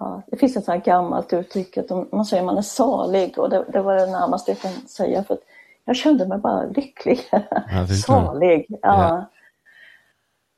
[0.00, 3.64] ja, det finns ett sånt gammalt uttryck att man säger man är salig och det,
[3.72, 5.38] det var det närmaste jag kan säga för
[5.84, 7.20] jag kände mig bara lycklig.
[7.30, 8.66] Ja, salig.
[8.68, 8.78] Ja.
[8.82, 9.24] ja.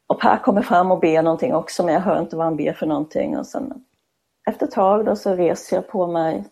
[0.06, 2.72] Och Per kommer fram och ber någonting också men jag hör inte vad han ber
[2.72, 3.84] för någonting och sen
[4.46, 6.44] efter ett tag då så reser jag på mig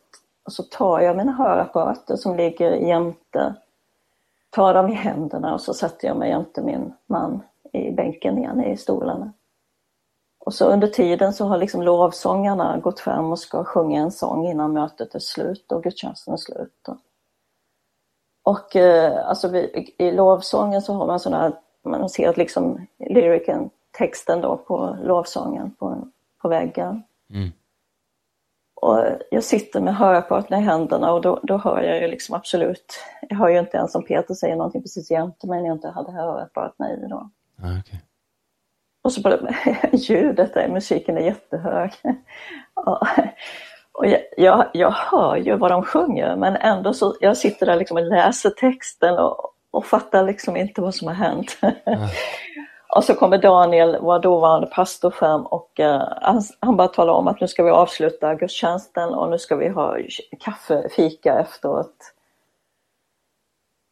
[0.44, 3.55] och så tar jag mina hörapparater som ligger jämte,
[4.51, 7.42] tar dem i händerna och så sätter jag mig jämte min man
[7.73, 9.33] i bänken igen i stolarna.
[10.46, 14.46] Och så under tiden så har liksom lovsångarna gått fram och ska sjunga en sång
[14.46, 16.88] innan mötet är slut och gudstjänsten är slut.
[18.42, 21.52] Och eh, alltså vi, i lovsången så har man sådana här,
[21.85, 26.09] man ser att liksom lyriken, texten då på lovsången på
[26.44, 27.02] på väggen.
[27.30, 27.52] Mm.
[28.74, 32.94] Och jag sitter med hörapparat i händerna och då, då hör jag ju liksom absolut,
[33.28, 35.88] jag hör ju inte ens om Peter säger någonting precis jämte mig när jag inte
[35.88, 37.30] hade hörapparaterna i då.
[37.62, 37.98] Ah, okay.
[39.05, 39.38] Och så bara
[39.93, 41.93] ljudet där, musiken är jättehög.
[42.75, 43.03] och,
[43.93, 47.77] och jag, jag, jag, hör ju vad de sjunger men ändå så, jag sitter där
[47.77, 51.59] liksom och läser texten och, och fattar liksom inte vad som har hänt.
[51.62, 51.71] Ah.
[52.97, 57.29] Och så kommer Daniel, vår dåvarande pastor, fram och uh, han, han bara talar om
[57.29, 59.97] att nu ska vi avsluta gudstjänsten och nu ska vi ha
[60.40, 61.95] kaffe, fika efteråt.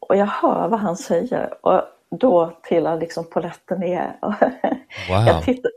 [0.00, 1.82] Och jag hör vad han säger och
[2.20, 4.16] då trillar liksom polletten ner.
[5.08, 5.26] Wow.
[5.26, 5.70] Jag, tittar,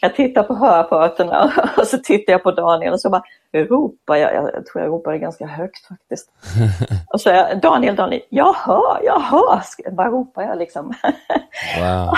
[0.00, 3.22] jag tittar på höraparaterna och så tittar jag på Daniel och så bara
[3.52, 6.30] ropar jag, jag tror jag ropade ganska högt faktiskt.
[7.12, 10.94] och så jag, Daniel, Daniel, jag hör, jag hör, bara ropar jag liksom.
[11.78, 12.14] Wow.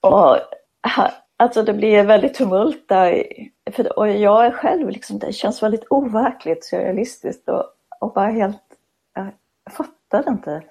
[0.00, 0.38] och,
[1.36, 3.24] alltså det blir väldigt tumult där.
[3.72, 7.64] För, och jag är själv, liksom, det känns väldigt overkligt surrealistiskt och,
[8.00, 8.62] och bara helt,
[9.14, 9.32] jag
[9.72, 10.62] fattar inte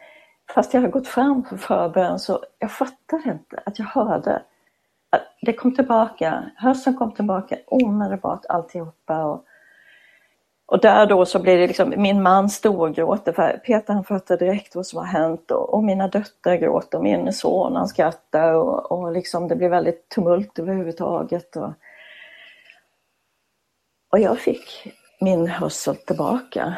[0.53, 4.41] fast jag har gått fram för förbön så jag fattade inte att jag hörde.
[5.09, 9.23] Att det kom tillbaka, hösten kom tillbaka omedelbart alltihopa.
[9.25, 9.45] Och,
[10.65, 14.75] och där då så blev det liksom, min man storgråter för Peter han fattar direkt
[14.75, 18.91] vad som har hänt och, och mina döttrar gråter och min son han skrattar och,
[18.91, 21.55] och liksom det blev väldigt tumult överhuvudtaget.
[21.55, 21.73] Och,
[24.11, 26.77] och jag fick min hörsel tillbaka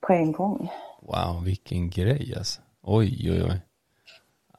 [0.00, 0.70] på en gång.
[1.00, 2.60] Wow, vilken grej alltså.
[2.82, 3.60] Oj, oj, oj.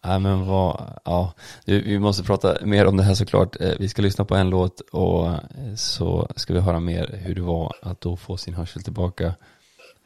[0.04, 1.34] Nej men vad, ja,
[1.66, 3.62] vi måste prata mer om det här såklart.
[3.62, 5.40] Eh, vi ska lyssna på en låt och eh,
[5.76, 9.36] så ska vi höra mer hur det var att då få sin hörsel tillbaka.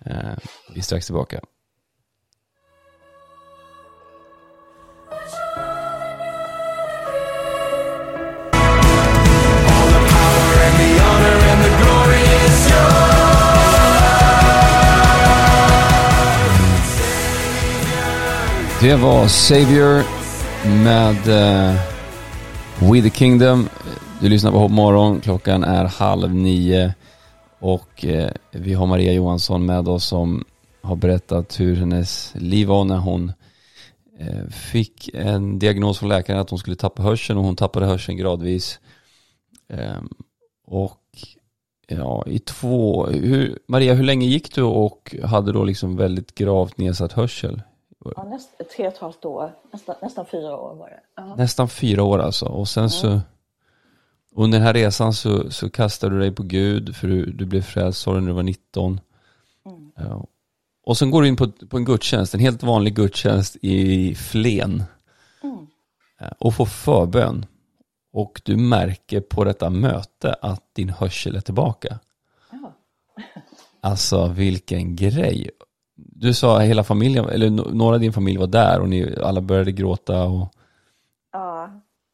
[0.06, 0.34] Eh,
[0.74, 1.42] vi är strax tillbaka.
[18.86, 20.04] Det var Savior
[20.84, 21.80] med uh,
[22.92, 23.70] We the Kingdom.
[24.22, 25.22] Du lyssnar på Morgon.
[25.22, 26.94] Klockan är halv nio
[27.60, 30.46] och uh, vi har Maria Johansson med oss som
[30.82, 33.32] har berättat hur hennes liv var när hon
[34.22, 38.18] uh, fick en diagnos från läkaren att hon skulle tappa hörseln och hon tappade hörseln
[38.18, 38.80] gradvis.
[39.70, 40.10] Um,
[40.68, 41.02] och
[41.88, 46.78] ja, i två, hur, Maria hur länge gick du och hade då liksom väldigt gravt
[46.78, 47.62] nedsatt hörsel?
[48.16, 51.00] Ja, näst, tre och ett halvt år, nästan, nästan fyra år var det.
[51.16, 51.36] Ja.
[51.36, 52.46] Nästan fyra år alltså.
[52.46, 53.20] Och sen så,
[54.36, 57.62] under den här resan så, så kastade du dig på Gud för du, du blev
[57.62, 59.00] frälst, när du var 19.
[59.66, 59.92] Mm.
[59.96, 60.28] Ja.
[60.86, 64.84] Och sen går du in på, på en gudstjänst, en helt vanlig gudstjänst i Flen.
[65.44, 65.68] Mm.
[66.40, 67.46] Och får förbön.
[68.14, 72.00] Och du märker på detta möte att din hörsel är tillbaka.
[72.52, 72.74] Ja.
[73.82, 75.50] Alltså vilken grej
[76.18, 79.72] du sa hela familjen, eller några i din familj var där och ni alla började
[79.72, 80.48] gråta och...
[81.32, 81.70] Ja,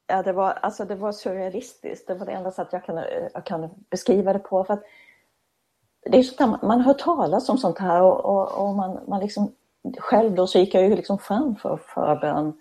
[0.08, 2.08] ja det, var, alltså det var surrealistiskt.
[2.08, 4.64] Det var det enda sätt jag kan, jag kan beskriva det på.
[4.64, 4.84] För att
[6.12, 9.52] det är sånt man hör talas om sånt här och, och, och, man, man liksom,
[9.98, 12.54] själv då så gick jag ju liksom fram för förbön.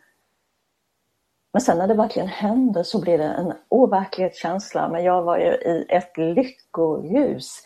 [1.52, 4.88] Men sen när det verkligen händer så blir det en overklighetskänsla.
[4.88, 7.62] Men jag var ju i ett lyckoljus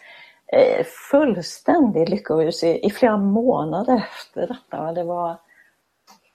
[1.11, 4.93] fullständig lyckorus i, i flera månader efter detta.
[4.93, 5.37] Det var,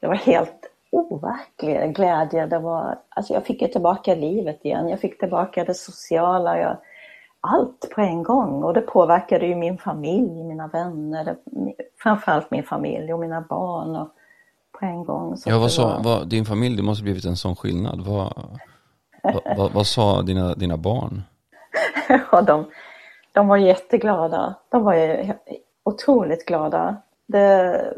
[0.01, 2.45] det var helt overklig glädje.
[2.45, 4.89] Det var, alltså jag fick ju tillbaka livet igen.
[4.89, 6.57] Jag fick tillbaka det sociala.
[6.59, 6.77] Jag,
[7.41, 11.35] allt på en gång och det påverkade ju min familj, mina vänner,
[12.03, 14.09] framförallt min familj och mina barn och,
[14.79, 15.37] på en gång.
[15.37, 16.03] Så ja, vad sa var...
[16.03, 18.01] vad, din familj, det måste blivit en sån skillnad.
[18.01, 18.33] Vad,
[19.23, 21.23] vad, vad, vad sa dina, dina barn?
[22.31, 22.65] ja, de,
[23.39, 24.55] de var jätteglada.
[24.69, 25.35] De var
[25.83, 26.95] otroligt glada.
[27.25, 27.93] Det,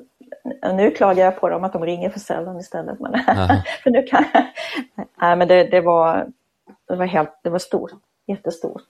[0.74, 3.00] nu klagar jag på dem att de ringer för sällan istället.
[3.00, 3.14] Men,
[3.84, 4.26] för nu kan,
[4.96, 6.32] nej, men det, det, var,
[6.88, 7.92] det, var helt, det var stort,
[8.26, 8.88] jättestort.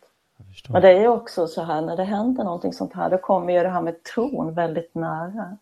[0.69, 3.63] Men det är också så här när det händer någonting sånt här, då kommer ju
[3.63, 5.57] det här med tron väldigt nära.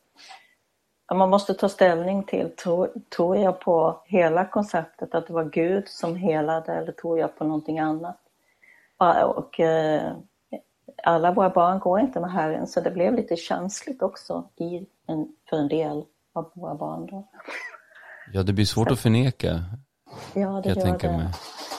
[1.14, 5.88] Man måste ta ställning till, tror, tror jag på hela konceptet att det var Gud
[5.88, 8.18] som helade eller tror jag på någonting annat?
[9.36, 10.12] Och, eh,
[11.04, 15.28] alla våra barn går inte med Herren så det blev lite känsligt också i en,
[15.50, 17.06] för en del av våra barn.
[17.06, 17.28] Då.
[18.34, 18.94] Ja, det blir svårt så.
[18.94, 19.60] att förneka.
[20.34, 21.32] Ja, det gör det.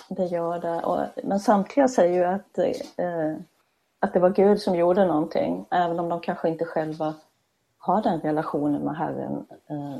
[0.08, 0.82] Det gör det.
[0.82, 3.36] Och, men samtliga säger ju att, eh,
[4.00, 7.14] att det var Gud som gjorde någonting, även om de kanske inte själva
[7.78, 9.98] har den relationen med Herren eh,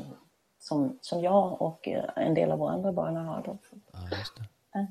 [0.59, 3.41] som, som jag och en del av våra andra barn har.
[3.45, 3.57] Då.
[3.93, 3.99] Ja,
[4.73, 4.87] det.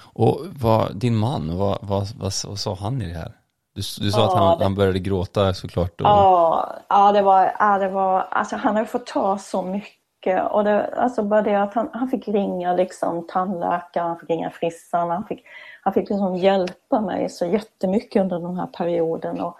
[0.00, 3.32] Och vad, din man, vad, vad, vad, vad sa han i det här?
[3.74, 4.64] Du, du sa ja, att han, det...
[4.64, 6.00] han började gråta såklart.
[6.00, 6.06] Och...
[6.06, 10.50] Ja, ja, det var, ja, det var, alltså han har fått ta så mycket.
[10.50, 14.50] Och det, alltså bara det att han, han fick ringa liksom tandläkaren, han fick ringa
[14.50, 15.44] frissan, han fick,
[15.82, 19.40] han fick liksom hjälpa mig så jättemycket under den här perioden.
[19.40, 19.56] Och,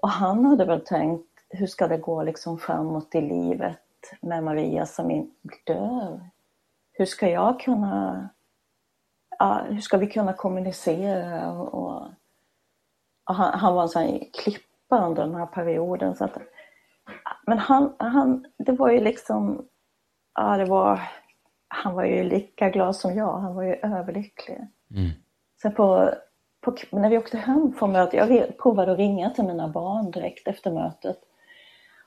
[0.00, 3.78] och han hade väl tänkt, hur ska det gå liksom framåt i livet
[4.20, 5.30] med Maria som
[5.66, 6.20] dör?
[6.92, 8.28] Hur ska jag kunna,
[9.42, 11.52] ja, hur ska vi kunna kommunicera?
[11.52, 12.02] Och, och,
[13.24, 16.16] och han, han, var en sån klippa under den här perioden.
[16.16, 16.38] Så att,
[17.46, 19.66] men han, han, det var ju liksom,
[20.34, 21.00] ja det var,
[21.68, 24.58] han var ju lika glad som jag, han var ju överlycklig.
[24.90, 25.10] Mm.
[25.62, 26.10] Sen på,
[26.60, 30.48] på, när vi åkte hem från mötet, jag provade att ringa till mina barn direkt
[30.48, 31.16] efter mötet.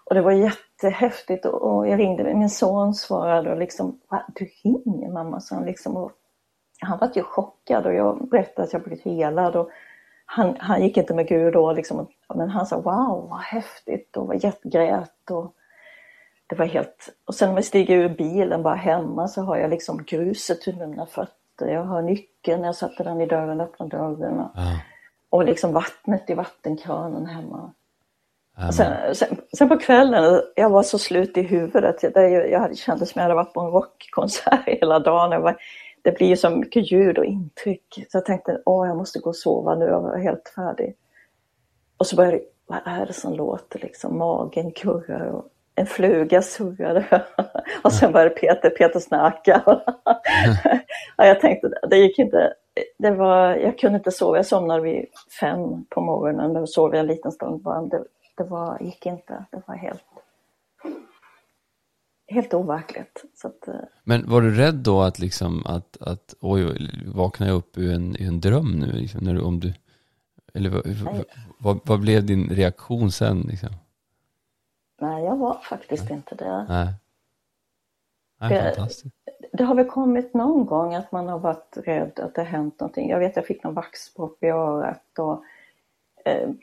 [0.06, 4.00] Och det var jättehäftigt och, och jag ringde, min son svarade och liksom,
[4.36, 5.98] du ringer mamma, sa han liksom.
[5.98, 6.12] Och
[6.80, 9.70] han var ju chockad och jag berättade att jag blivit helad och
[10.26, 14.28] han, han gick inte med Gud då liksom, men han sa wow vad häftigt och
[14.28, 15.54] var jättegrät och
[16.48, 19.70] det var helt, och sen när vi stiger ur bilen bara hemma så har jag
[19.70, 24.40] liksom gruset under mina fötter jag har nyckeln, jag satte den i dörren, öppnade dörren.
[24.40, 24.80] Och, ja.
[25.30, 27.74] och liksom vattnet i vattenkranen hemma.
[28.74, 32.04] Sen, sen, sen, på kvällen, jag var så slut i huvudet.
[32.04, 35.42] Jag, jag hade, kände som jag hade varit på en rockkonsert hela dagen.
[35.42, 35.58] Var,
[36.06, 38.06] det blir ju så mycket ljud och intryck.
[38.10, 40.96] Så jag tänkte, åh jag måste gå och sova nu, jag var helt färdig.
[41.98, 44.18] Och så började vad är det som låter liksom?
[44.18, 47.26] Magen kurrar och en fluga surrade.
[47.84, 49.62] och sen började Peter, Peter snacka.
[51.18, 52.54] ja, jag tänkte, det gick inte.
[52.98, 55.06] Det var, jag kunde inte sova, jag somnade vid
[55.40, 57.82] fem på morgonen, då sov jag en liten stund bara.
[57.82, 58.04] Det,
[58.38, 60.04] det var, gick inte, det var helt
[62.28, 63.24] helt overkligt.
[63.44, 63.76] Att, eh.
[64.04, 68.16] Men var du rädd då att liksom att, att oj, vaknar jag upp ur en,
[68.20, 68.92] ur en dröm nu?
[68.92, 69.74] Liksom, när du, om du,
[70.54, 71.24] eller vad,
[71.58, 73.42] vad, vad, blev din reaktion sen?
[73.42, 73.70] Liksom?
[75.02, 76.14] Nej, jag var faktiskt Nej.
[76.14, 76.66] inte det.
[76.70, 76.94] Nej.
[78.40, 78.88] Nej, det,
[79.54, 82.80] det har väl kommit någon gång att man har varit rädd att det har hänt
[82.80, 83.10] någonting.
[83.10, 85.44] Jag vet jag fick någon vaxpropp i örat och,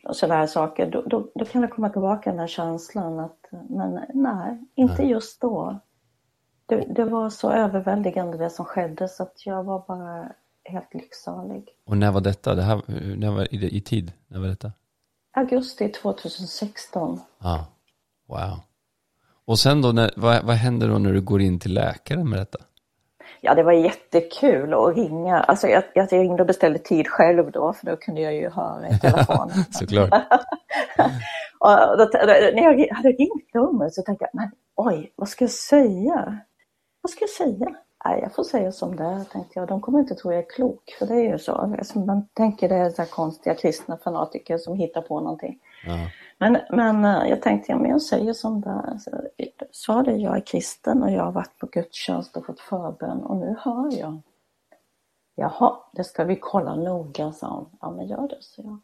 [0.05, 0.91] och sådana saker.
[0.91, 5.41] Då, då, då, kan det komma tillbaka den här känslan att men nej, inte just
[5.41, 5.79] då.
[6.67, 10.33] Det, det, var så överväldigande det som skedde så att jag var bara
[10.65, 11.69] helt lycksalig.
[11.87, 12.55] Och när var detta?
[12.55, 12.83] Det här,
[13.17, 14.13] när var i, i tid?
[14.27, 14.73] När var detta?
[15.33, 17.21] Augusti 2016.
[17.39, 17.67] Ja.
[18.27, 18.61] Wow.
[19.45, 22.39] Och sen då, när, vad, vad händer då när du går in till läkaren med
[22.39, 22.59] detta?
[23.41, 25.41] Ja, det var jättekul att ringa.
[25.41, 28.89] Alltså jag, jag ringde och beställde tid själv då, för då kunde jag ju höra
[28.89, 29.51] i telefon.
[29.71, 30.11] Såklart.
[31.59, 32.09] och då,
[32.55, 36.39] när jag hade ringt numret så tänkte jag, men oj, vad ska jag säga?
[37.01, 37.77] Vad ska jag säga?
[38.05, 39.69] Nej, jag får säga som det är, tänkte jag.
[39.69, 41.53] De kommer inte tro jag är klok, för det är ju så.
[41.53, 45.59] Alltså, man tänker det är så konstiga kristna fanatiker som hittar på någonting.
[45.87, 45.99] Ja.
[46.43, 48.99] Men, men eh, jag tänkte, ja, men jag säger som det är.
[49.71, 53.37] Sa det, jag är kristen och jag har varit på gudstjänst och fått förbön och
[53.37, 54.21] nu hör jag.
[55.35, 57.79] Jaha, det ska vi kolla noga, sa hon.
[57.81, 58.79] Ja, men gör det, så jag.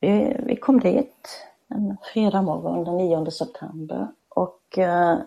[0.00, 5.18] Vi, vi kom dit en fredag morgon den 9 september och eh,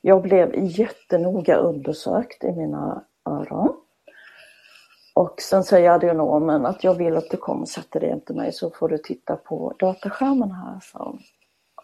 [0.00, 3.76] jag blev jättenoga undersökt i mina öron.
[5.16, 8.52] Och sen säger audionomen att jag vill att du kommer och sätter dig jämte mig
[8.52, 11.18] så får du titta på dataskärmen här, sa hon.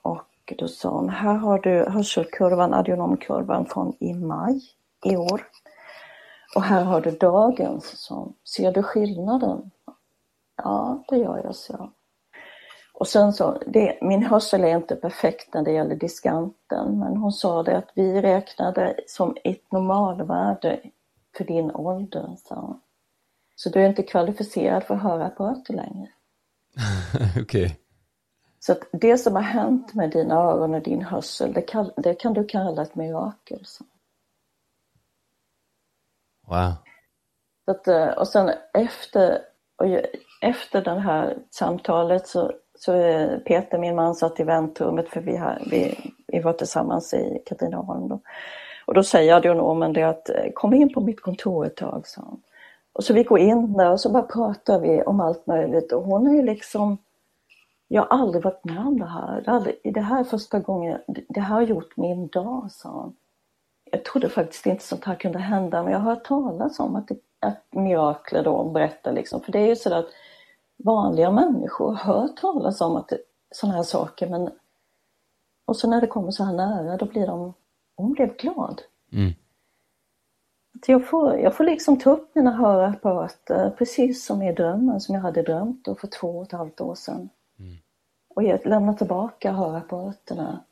[0.03, 4.61] Och då sa hon, här har du hörselkurvan, audionomkurvan från i maj
[5.05, 5.43] i år.
[6.55, 9.71] Och här har du dagens, så ser du skillnaden?
[10.57, 11.91] Ja, det gör jag, så.
[12.93, 17.33] Och sen så, det, min hörsel är inte perfekt när det gäller diskanten, men hon
[17.33, 20.81] sa det att vi räknade som ett normalvärde
[21.37, 22.81] för din ålder, sa hon.
[23.63, 26.09] Så du är inte kvalificerad för hörapparater längre.
[27.31, 27.43] Okej.
[27.43, 27.71] Okay.
[28.61, 32.15] Så att det som har hänt med dina öron och din hörsel, det kan, det
[32.15, 33.63] kan du kalla ett mirakel.
[33.65, 33.85] Så.
[36.47, 36.73] Wow.
[37.65, 39.39] Så att, eh, och sen efter,
[39.77, 39.87] och
[40.41, 42.93] efter det här samtalet så, så
[43.47, 48.09] Peter, min man, satt i väntrummet för vi, har, vi, vi var tillsammans i Katrineholm
[48.09, 48.21] då.
[48.87, 52.21] Och då säger audionomen det att eh, kom in på mitt kontor ett tag, sa
[52.21, 52.43] han.
[52.93, 56.03] Och så vi går in där och så bara pratar vi om allt möjligt och
[56.03, 56.99] hon är ju liksom
[57.89, 59.41] Jag har aldrig varit med om det här.
[59.41, 63.17] Det, aldrig, det här är första gången, det här har gjort min dag, sa hon.
[63.91, 67.09] Jag trodde faktiskt inte sånt här kunde hända men jag har hört talas om att,
[67.09, 69.41] det, att mirakler då berättar liksom.
[69.41, 70.07] För det är ju så att
[70.77, 73.13] vanliga människor hör talas om att
[73.51, 74.51] sådana här saker men
[75.65, 77.55] och så när det kommer så här nära då blir de,
[77.97, 78.83] hon blev glad.
[79.13, 79.33] Mm
[80.87, 85.23] jag får, jag får liksom ta upp mina hörapparater precis som i drömmen som jag
[85.23, 87.29] hade drömt då för två och ett halvt år sedan.
[87.59, 87.77] Mm.
[88.35, 90.65] Och jag lämnar tillbaka hörapparaterna.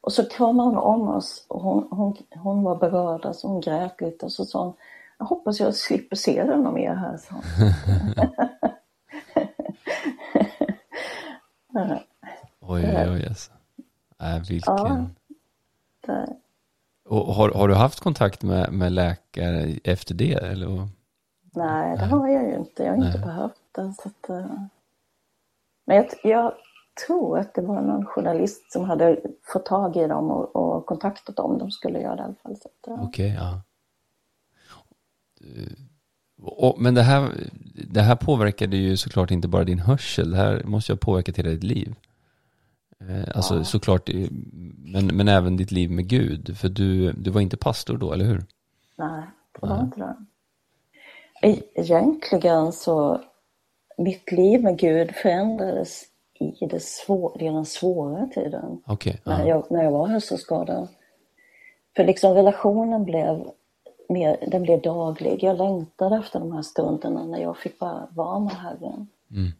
[0.00, 4.00] Och så kramade hon om oss och hon, hon, hon var berörd, alltså hon grät
[4.00, 4.74] lite och så sa hon
[5.18, 7.34] Jag hoppas jag slipper se dig någon mer här, sa
[12.68, 13.52] Oj, oj, oj alltså.
[14.20, 14.76] Äh, vilken...
[14.76, 15.06] Ja,
[16.06, 16.36] det...
[17.08, 20.32] Och har, har du haft kontakt med, med läkare efter det?
[20.32, 20.88] Eller?
[21.54, 22.82] Nej, det har jag ju inte.
[22.82, 23.06] Jag har Nej.
[23.06, 23.94] inte behövt det.
[24.02, 24.60] Så att, uh...
[25.86, 26.52] Men jag, jag,
[27.06, 29.20] tror att det var någon journalist som hade
[29.52, 31.58] fått tag i dem och, och kontaktat dem.
[31.58, 32.56] De skulle göra det i alla fall.
[32.84, 33.60] Okej, okay, ja.
[36.42, 37.30] Och, men det här,
[37.90, 40.30] det här påverkade ju såklart inte bara din hörsel.
[40.30, 41.94] Det här måste ju ha påverkat hela ditt liv.
[43.00, 43.64] Eh, alltså ja.
[43.64, 44.10] såklart,
[44.76, 46.58] men, men även ditt liv med Gud.
[46.58, 48.44] För du, du var inte pastor då, eller hur?
[48.96, 49.22] Nej,
[49.52, 50.16] det var inte det.
[51.42, 53.20] E egentligen så,
[53.98, 56.04] mitt liv med Gud förändrades
[56.60, 58.82] i, det svår, i den svåra tiden.
[58.86, 60.88] Okay, när, jag, när jag var hörselskadad.
[61.96, 63.50] För liksom relationen blev
[64.08, 65.42] mer, den blev daglig.
[65.42, 69.08] Jag längtade efter de här stunderna när jag fick bara vara med Herren.
[69.30, 69.52] Mm.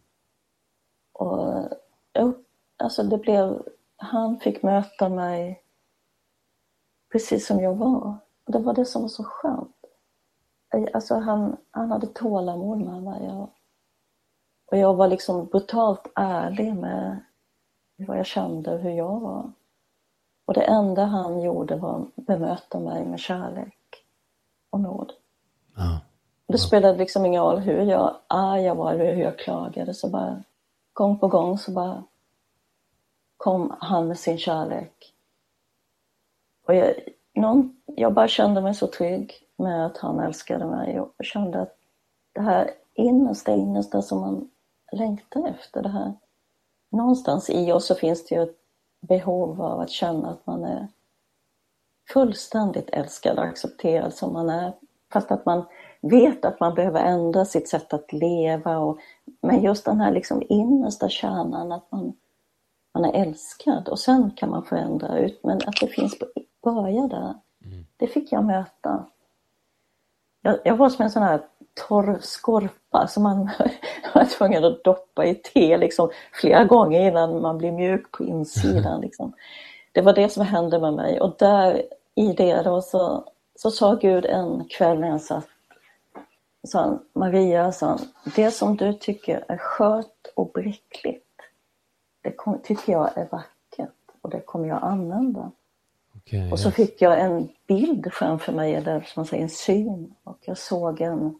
[1.13, 1.69] Och
[2.13, 2.33] jag
[2.77, 3.63] alltså det blev,
[3.95, 5.63] han fick möta mig
[7.11, 8.17] precis som jag var.
[8.45, 9.75] Och det var det som var så skönt.
[10.93, 13.29] Alltså han, han hade tålamod med mig.
[13.29, 13.49] Och,
[14.71, 17.19] och jag var liksom brutalt ärlig med
[17.97, 19.51] vad jag kände och hur jag var.
[20.45, 24.05] Och det enda han gjorde var att bemöta mig med kärlek
[24.69, 25.13] och nåd.
[25.75, 25.99] Ja.
[26.47, 29.93] Det spelade liksom ingen roll hur jag arg jag var eller hur jag klagade.
[29.93, 30.43] Så bara
[30.93, 32.03] gång på gång så bara
[33.47, 35.13] kom han med sin kärlek.
[36.67, 36.93] Och jag,
[37.35, 41.75] någon, jag bara kände mig så trygg med att han älskade mig och kände att
[42.33, 44.49] det här innersta, innersta som man
[44.91, 46.13] längtar efter, det här
[46.91, 48.57] någonstans i oss så finns det ju ett
[49.01, 50.87] behov av att känna att man är
[52.13, 54.73] fullständigt älskad och accepterad som man är.
[55.13, 55.65] Fast att man
[56.01, 58.77] vet att man behöver ändra sitt sätt att leva.
[58.77, 58.97] Och,
[59.41, 62.13] men just den här liksom innersta kärnan, att man
[62.97, 65.39] man är älskad och sen kan man förändra ut.
[65.43, 66.15] Men att det finns
[66.63, 67.33] börja där,
[67.65, 67.85] mm.
[67.97, 69.05] det fick jag möta.
[70.41, 71.41] Jag, jag, var som en sån här
[71.87, 73.49] torr skorpa som man
[74.13, 79.01] var tvungen att doppa i te liksom, flera gånger innan man blir mjuk på insidan.
[79.01, 79.33] Liksom.
[79.91, 81.81] Det var det som hände med mig och där
[82.15, 83.23] i det då så,
[83.55, 85.47] så sa Gud en kväll när jag satt
[86.67, 87.99] sa han, Maria, sa han,
[88.35, 91.26] det som du tycker är skört och bräckligt
[92.27, 95.51] det kom, tycker jag är vackert och det kommer jag använda.
[96.15, 96.75] Okay, och så yes.
[96.75, 101.01] fick jag en bild framför mig, eller som man säger en syn, och jag såg
[101.01, 101.39] en,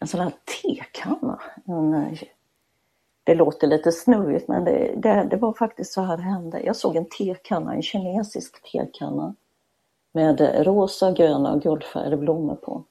[0.00, 1.42] en sån här tekanna.
[1.64, 2.16] En,
[3.24, 6.60] det låter lite snurrigt men det, det, det, var faktiskt så här det hände.
[6.60, 9.34] Jag såg en tekanna, en kinesisk tekanna
[10.12, 12.84] med rosa, gröna och guldfärgade blommor på.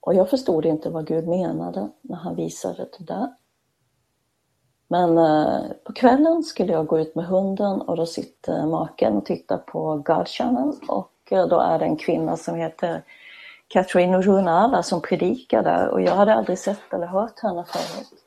[0.00, 3.34] Och jag förstod inte vad Gud menade när han visade det där.
[4.88, 9.26] Men eh, på kvällen skulle jag gå ut med hunden och då sitter maken och
[9.26, 13.02] tittar på God Channel och eh, då är det en kvinna som heter
[13.68, 18.24] Catherine Runala som predikar där och jag hade aldrig sett eller hört henne förut.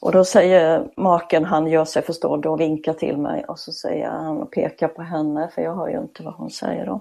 [0.00, 4.08] Och då säger maken, han gör sig förstådd och vinkar till mig och så säger
[4.10, 7.00] han och pekar på henne, för jag hör ju inte vad hon säger då.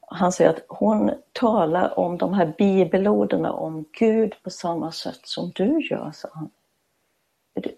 [0.00, 5.52] Han säger att hon talar om de här bibelorden om Gud på samma sätt som
[5.54, 6.50] du gör, sa han.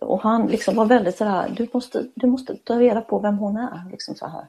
[0.00, 3.56] Och han liksom var väldigt sådär, du måste, du måste ta reda på vem hon
[3.56, 3.90] är.
[3.90, 4.44] Liksom så här.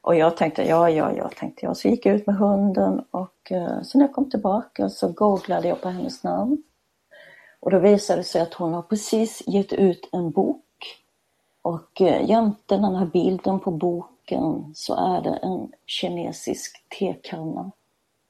[0.00, 1.76] Och jag tänkte, ja, ja, ja, tänkte jag.
[1.76, 5.68] Så gick jag ut med hunden och eh, sen när jag kom tillbaka så googlade
[5.68, 6.62] jag på hennes namn.
[7.60, 10.62] Och då visade det sig att hon har precis gett ut en bok.
[11.62, 17.70] Och eh, jämte den här bilden på boken så är det en kinesisk tekanna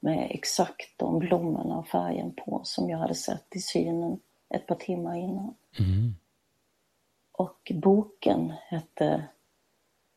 [0.01, 4.18] med exakt de blommorna och färgen på som jag hade sett i synen
[4.55, 5.55] ett par timmar innan.
[5.79, 6.14] Mm.
[7.33, 9.24] Och boken hette,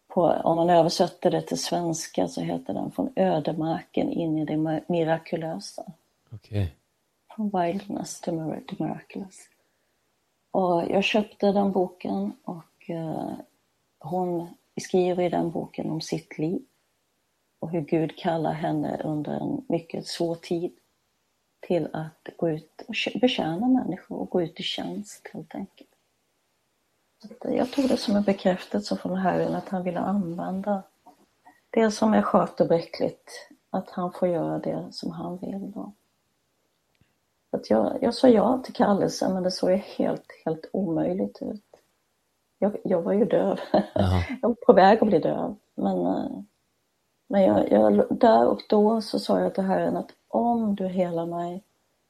[0.07, 4.83] på, om man översätter det till svenska så heter den Från ödemarken in i det
[4.87, 5.91] mirakulösa.
[6.31, 6.67] Okay.
[7.35, 9.49] From wildness to miraculous.
[10.51, 13.33] Och jag köpte den boken och uh,
[13.99, 14.47] hon
[14.81, 16.61] skriver i den boken om sitt liv
[17.59, 20.71] och hur Gud kallar henne under en mycket svår tid
[21.59, 25.89] till att gå ut och betjäna människor och gå ut i tjänst helt enkelt.
[27.21, 30.83] Så jag tog det som en bekräftelse från Herren att han ville använda
[31.69, 35.93] det som är skört och bräckligt att han får göra det som han vill då.
[37.51, 41.63] Att jag, jag sa ja till kallelsen men det såg helt, helt omöjligt ut.
[42.59, 43.59] Jag, jag var ju döv.
[44.41, 45.55] jag var på väg att bli döv.
[45.75, 46.41] Men, eh,
[47.27, 51.25] men jag, jag, där och då så sa jag till Herren att om du helar
[51.25, 51.63] mig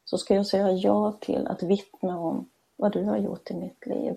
[0.06, 3.86] så ska jag säga ja till att vittna om vad du har gjort i mitt
[3.86, 4.16] liv.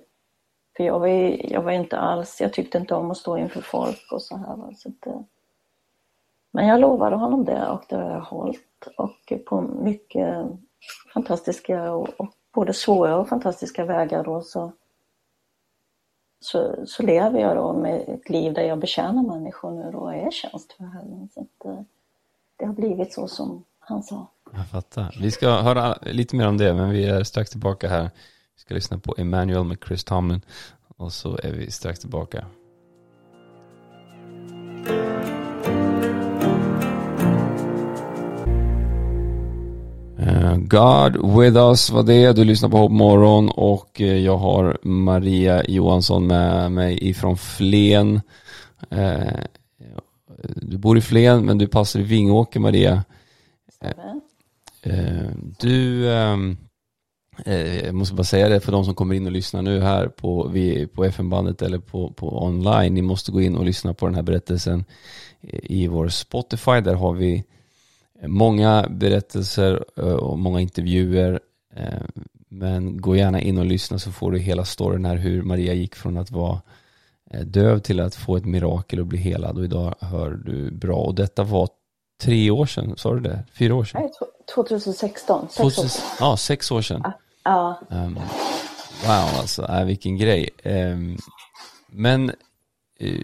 [0.77, 1.09] För jag var,
[1.53, 4.75] jag var inte alls, jag tyckte inte om att stå inför folk och så här.
[4.77, 5.21] Så det, eh,
[6.51, 10.47] men jag lovade honom det och det har jag hållit och på mycket
[11.15, 14.73] fantastiska och, och både svåra och fantastiska vägar då så,
[16.41, 20.15] så, så lever jag då med ett liv där jag betjänar människor nu då och
[20.15, 21.29] är tjänst för Herren.
[21.35, 21.81] Så att, eh,
[22.57, 24.31] det har blivit så som han sa.
[24.57, 25.17] Jag fattar.
[25.21, 28.11] Vi ska höra lite mer om det, men vi är strax tillbaka här.
[28.55, 30.41] Vi ska lyssna på Emmanuel med Chris Tomlin
[30.97, 32.45] och så är vi strax tillbaka.
[40.19, 42.33] Eh, God with us var det.
[42.33, 48.21] Du lyssnar på Hopp Morgon och eh, jag har Maria Johansson med mig ifrån Flen.
[48.91, 49.45] Eh,
[50.55, 53.05] du bor i Flen men du passar i Vingåker Maria.
[54.83, 56.57] Eh, du, ehm,
[57.45, 60.09] eh, jag måste bara säga det för de som kommer in och lyssnar nu här
[60.09, 60.53] på,
[60.95, 62.95] på FN-bandet eller på, på online.
[62.95, 64.85] Ni måste gå in och lyssna på den här berättelsen
[65.63, 66.81] i vår Spotify.
[66.81, 67.45] Där har vi
[68.27, 71.41] Många berättelser eh, och många intervjuer.
[72.49, 75.95] Men gå gärna in och lyssna så får du hela storyn här hur Maria gick
[75.95, 76.61] från att vara
[77.45, 80.97] döv till att få ett mirakel och bli helad och idag hör du bra.
[80.97, 81.69] Och detta var
[82.21, 83.45] tre år sedan, sa du det?
[83.55, 84.01] Fyra år sedan?
[84.01, 84.11] Nej,
[84.55, 85.49] 2016.
[85.49, 86.07] Sex 2000, år sedan.
[86.21, 87.03] Ja, sex år sedan.
[87.45, 87.81] Ja.
[87.91, 88.15] Um,
[89.05, 90.49] wow, alltså, äh, vilken grej.
[90.65, 91.19] Um,
[91.87, 92.33] men
[93.03, 93.21] Eh,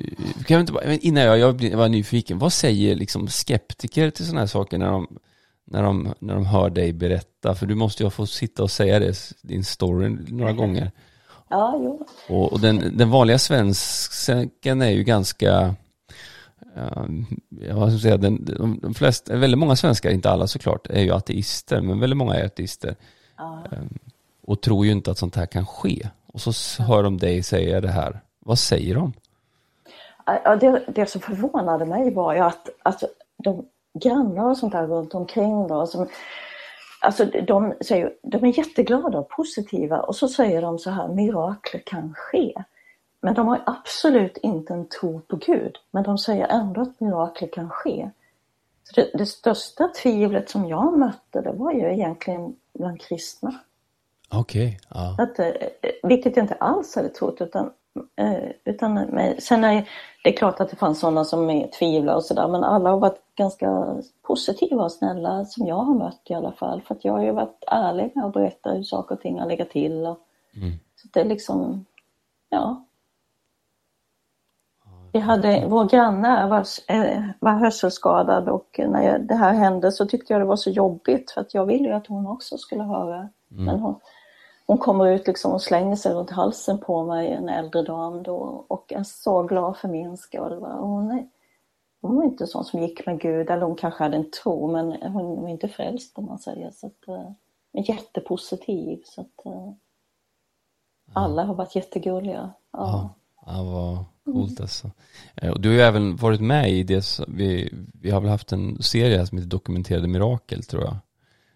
[0.46, 4.40] kan jag inte bara, innan jag, jag var nyfiken, vad säger liksom skeptiker till sådana
[4.40, 5.18] här saker när de,
[5.64, 7.54] när, de, när de hör dig berätta?
[7.54, 10.90] För du måste ju ha fått sitta och säga det, din story några gånger.
[11.48, 12.06] Ja, jo.
[12.28, 15.74] Och, och den, den vanliga svensken är ju ganska,
[17.60, 21.12] jag ska säga, den, de, de flesta, väldigt många svenskar, inte alla såklart, är ju
[21.12, 22.96] ateister, men väldigt många är ateister.
[23.36, 23.62] Ja.
[23.72, 23.98] Ehm,
[24.42, 26.08] och tror ju inte att sånt här kan ske.
[26.26, 28.20] Och så hör de dig säga det här.
[28.38, 29.12] Vad säger de?
[30.24, 33.06] Ja, det, det som förvånade mig var ju att alltså,
[33.36, 33.64] de
[33.94, 36.08] grannar och sånt där runt omkring då, som,
[37.00, 41.82] alltså de, säger, de är jätteglada och positiva och så säger de så här, mirakler
[41.86, 42.54] kan ske.
[43.20, 47.48] Men de har absolut inte en tro på Gud, men de säger ändå att mirakler
[47.48, 48.10] kan ske.
[48.84, 53.54] Så det, det största tvivlet som jag mötte, det var ju egentligen bland kristna.
[54.28, 54.80] Okej.
[54.90, 55.44] Okay, ja.
[55.44, 57.70] Eh, vilket jag inte alls hade trott, utan
[58.16, 59.88] Eh, utan sen är
[60.24, 63.96] det klart att det fanns sådana som tvivlar och sådär men alla har varit ganska
[64.22, 66.82] positiva och snälla som jag har mött i alla fall.
[66.82, 69.46] För att jag har ju varit ärlig med att berätta hur saker och ting har
[69.46, 70.06] legat till.
[70.06, 70.18] Och,
[70.56, 70.72] mm.
[70.96, 71.84] Så det är liksom,
[72.48, 72.84] ja.
[75.18, 80.32] Vi hade, vår granne var, eh, var hörselskadad och när det här hände så tyckte
[80.32, 83.16] jag det var så jobbigt för att jag ville ju att hon också skulle höra.
[83.16, 83.64] Mm.
[83.64, 84.00] Men hon,
[84.66, 88.64] hon kommer ut liksom och slänger sig runt halsen på mig, en äldre dam då,
[88.68, 90.62] och är så glad för min skull.
[90.62, 91.28] Hon, är,
[92.00, 95.02] hon var inte sån som gick med Gud, eller hon kanske hade en tro, men
[95.02, 96.70] hon var inte frälst om man säger.
[96.70, 97.30] Så att, uh,
[97.72, 99.02] jättepositiv.
[99.04, 99.72] Så att, uh,
[101.12, 102.50] alla har varit jättegulliga.
[102.72, 103.10] Ja,
[103.46, 104.90] ja vad coolt alltså.
[105.34, 108.52] Eh, och du har ju även varit med i det, vi, vi har väl haft
[108.52, 110.96] en serie som heter Dokumenterade mirakel tror jag.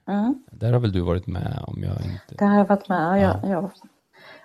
[0.09, 0.45] Mm.
[0.51, 2.35] Där har väl du varit med om jag inte...
[2.45, 3.23] Där har jag varit med.
[3.23, 3.49] Jag, ja.
[3.49, 3.71] jag,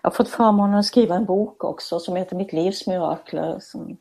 [0.01, 3.97] jag har fått förmånen att skriva en bok också som heter Mitt livs mirakler som,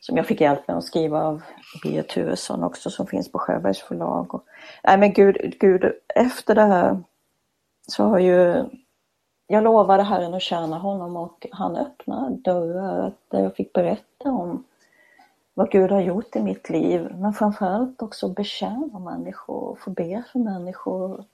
[0.00, 1.42] som jag fick hjälp med att skriva av
[1.82, 4.34] Bia Turesson också som finns på Sjöbergs förlag.
[4.34, 4.44] Och,
[4.84, 7.02] nej men gud, gud, efter det här
[7.88, 8.64] så har ju
[9.52, 14.64] jag lovade Herren att tjäna honom och han öppnade dörrar där jag fick berätta om
[15.54, 20.24] vad Gud har gjort i mitt liv, men framförallt också betjäna människor och få be
[20.32, 21.24] för människor.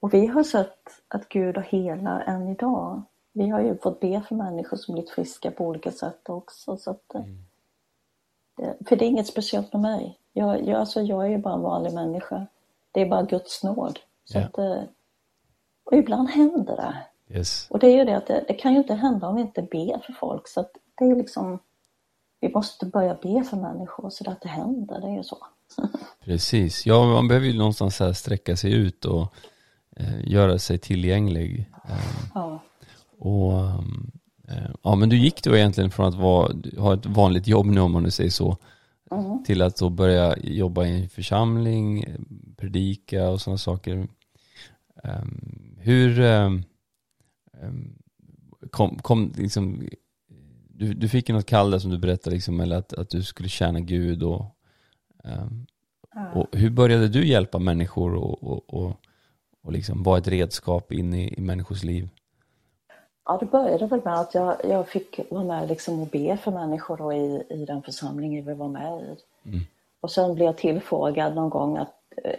[0.00, 3.02] Och vi har sett att Gud har helat än idag.
[3.32, 6.76] Vi har ju fått be för människor som blivit friska på olika sätt också.
[6.76, 7.38] Så att, mm.
[8.56, 10.18] det, för det är inget speciellt med mig.
[10.32, 12.46] Jag, jag, alltså, jag är ju bara en vanlig människa.
[12.92, 13.98] Det är bara Guds nåd.
[14.24, 14.48] Så yeah.
[14.48, 14.82] att, eh,
[15.84, 17.09] och ibland händer det.
[17.30, 17.66] Yes.
[17.70, 19.62] Och det är ju det att det, det, kan ju inte hända om vi inte
[19.62, 20.48] ber för folk.
[20.48, 21.58] Så att det är liksom
[22.40, 25.38] vi måste börja be för människor så att det händer, det är ju så.
[26.24, 29.34] Precis, ja man behöver ju någonstans här sträcka sig ut och
[29.96, 31.70] eh, göra sig tillgänglig.
[31.88, 32.62] Eh, ja.
[33.18, 33.52] Och
[34.48, 37.80] eh, ja men du gick då egentligen från att vara, ha ett vanligt jobb nu
[37.80, 38.56] om man nu säger så,
[39.10, 39.44] mm.
[39.44, 42.04] till att då börja jobba i en församling,
[42.56, 44.08] predika och sådana saker.
[45.04, 46.64] Um, hur um,
[48.70, 49.88] kom, kom liksom,
[50.68, 53.22] du, du fick ju något kall där som du berättade, liksom, eller att, att du
[53.22, 54.44] skulle tjäna Gud och,
[55.24, 55.66] um,
[56.14, 56.30] ja.
[56.34, 58.96] och hur började du hjälpa människor och, och, och,
[59.62, 62.08] och liksom vara ett redskap in i, i människors liv?
[63.24, 66.50] Ja, det började väl med att jag, jag fick vara med liksom och be för
[66.50, 69.16] människor i, i den församlingen vi var med i.
[69.48, 69.60] Mm.
[70.00, 71.94] Och sen blev jag tillfrågad någon gång att,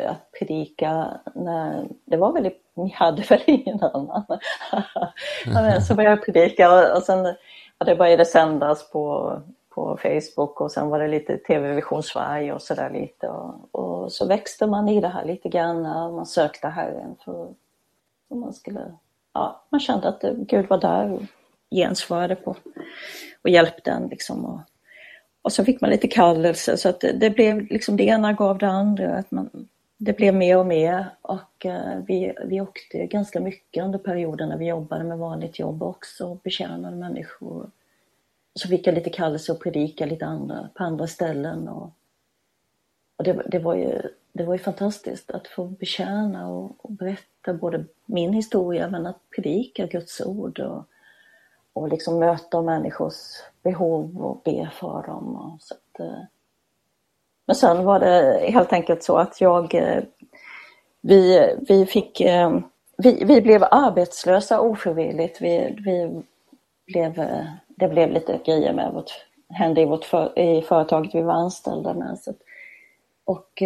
[0.07, 4.25] att predika när, det var väl, ni hade väl ingen annan.
[5.47, 5.81] Mm.
[5.81, 7.35] så började jag predika och, och sen
[7.79, 9.33] ja, det började sändas på,
[9.69, 13.27] på Facebook och sen var det lite TV Vision Sverige och sådär lite.
[13.27, 15.81] Och, och, så växte man i det här lite grann,
[16.15, 17.47] man sökte Herren för,
[18.27, 18.91] för man skulle
[19.33, 21.21] ja, man kände att Gud var där och
[21.71, 22.55] gensvarade på
[23.41, 24.07] och hjälpte en.
[24.07, 24.59] Liksom och,
[25.41, 28.57] och så fick man lite kallelse så att det, det, blev liksom det ena gav
[28.57, 29.15] det andra.
[29.15, 29.67] Att man,
[30.03, 34.57] det blev mer och mer och eh, vi, vi åkte ganska mycket under perioden när
[34.57, 37.71] vi jobbade med vanligt jobb också och betjänade människor.
[38.55, 41.67] Så fick jag lite kallelse att predika lite andra, på andra ställen.
[41.67, 41.91] Och,
[43.17, 44.01] och det, det, var ju,
[44.33, 49.29] det var ju fantastiskt att få betjäna och, och berätta både min historia men att
[49.35, 50.85] predika Guds ord och,
[51.73, 55.35] och liksom möta människors behov och be för dem.
[55.35, 56.23] Och så att, eh
[57.45, 60.03] men sen var det helt enkelt så att jag, eh,
[61.01, 62.59] vi, vi fick, eh,
[62.97, 65.41] vi, vi blev arbetslösa ofrivilligt.
[65.41, 66.23] Vi, vi
[66.87, 69.11] blev, eh, det blev lite grejer med vårt,
[69.49, 72.19] hände i, vårt för, i företaget vi var anställda med.
[72.19, 72.33] Så,
[73.25, 73.63] och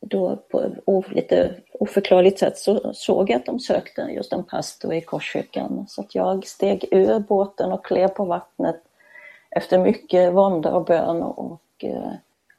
[0.00, 5.00] då på lite oförklarligt sätt så såg jag att de sökte just en pastor i
[5.00, 5.86] Korskyrkan.
[5.88, 8.82] Så att jag steg ur båten och klev på vattnet
[9.50, 12.12] efter mycket vånda och bön och eh,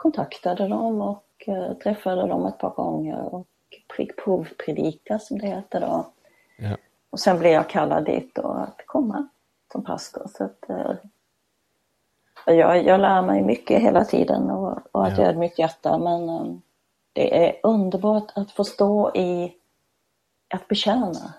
[0.06, 3.48] kontaktade dem och eh, träffade dem ett par gånger och
[3.98, 6.12] fick provpredika som det heter då.
[6.58, 6.78] Ja.
[7.10, 9.28] Och sen blev jag kallad dit då att komma
[9.72, 10.28] som pastor.
[10.38, 10.96] Så att, eh,
[12.56, 15.24] jag, jag lär mig mycket hela tiden och, och att ja.
[15.24, 16.62] jag är mitt hjärta men um,
[17.14, 19.54] det är underbart att få stå i
[20.54, 21.34] att betjäna.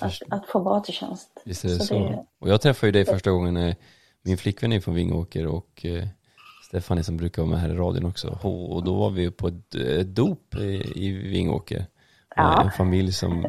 [0.00, 1.42] Att, att, få vara till tjänst.
[1.44, 1.84] Visst är det så.
[1.84, 1.94] så.
[1.94, 2.26] Det...
[2.38, 3.76] Och jag träffade ju dig första gången när
[4.22, 6.04] min flickvän är från Vingåker och eh,
[6.70, 8.38] Stefanie som brukar vara med här i radion också.
[8.42, 11.86] Och då var vi på ett, dop i, i Vingåker.
[12.36, 12.62] Ja.
[12.62, 13.46] En familj som,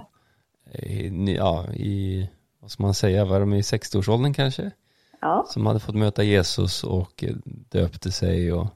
[1.37, 4.71] ja, i, vad ska man säga, var de i 60-årsåldern kanske?
[5.21, 5.45] Ja.
[5.49, 7.23] Som hade fått möta Jesus och
[7.69, 8.67] döpte sig och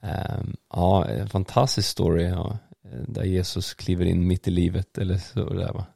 [0.00, 2.58] Um, ja, en fantastisk story ja,
[3.06, 5.86] där Jesus kliver in mitt i livet eller så där va?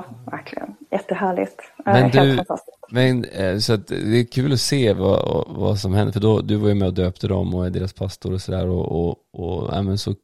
[0.00, 0.74] Ja, verkligen.
[0.90, 1.60] Jättehärligt.
[1.84, 2.44] Men du,
[2.90, 6.56] men, eh, så det är kul att se vad, vad som händer, för då, du
[6.56, 9.68] var ju med och döpte dem och är deras pastor och sådär och, och, och
[9.74, 10.14] ja, men så,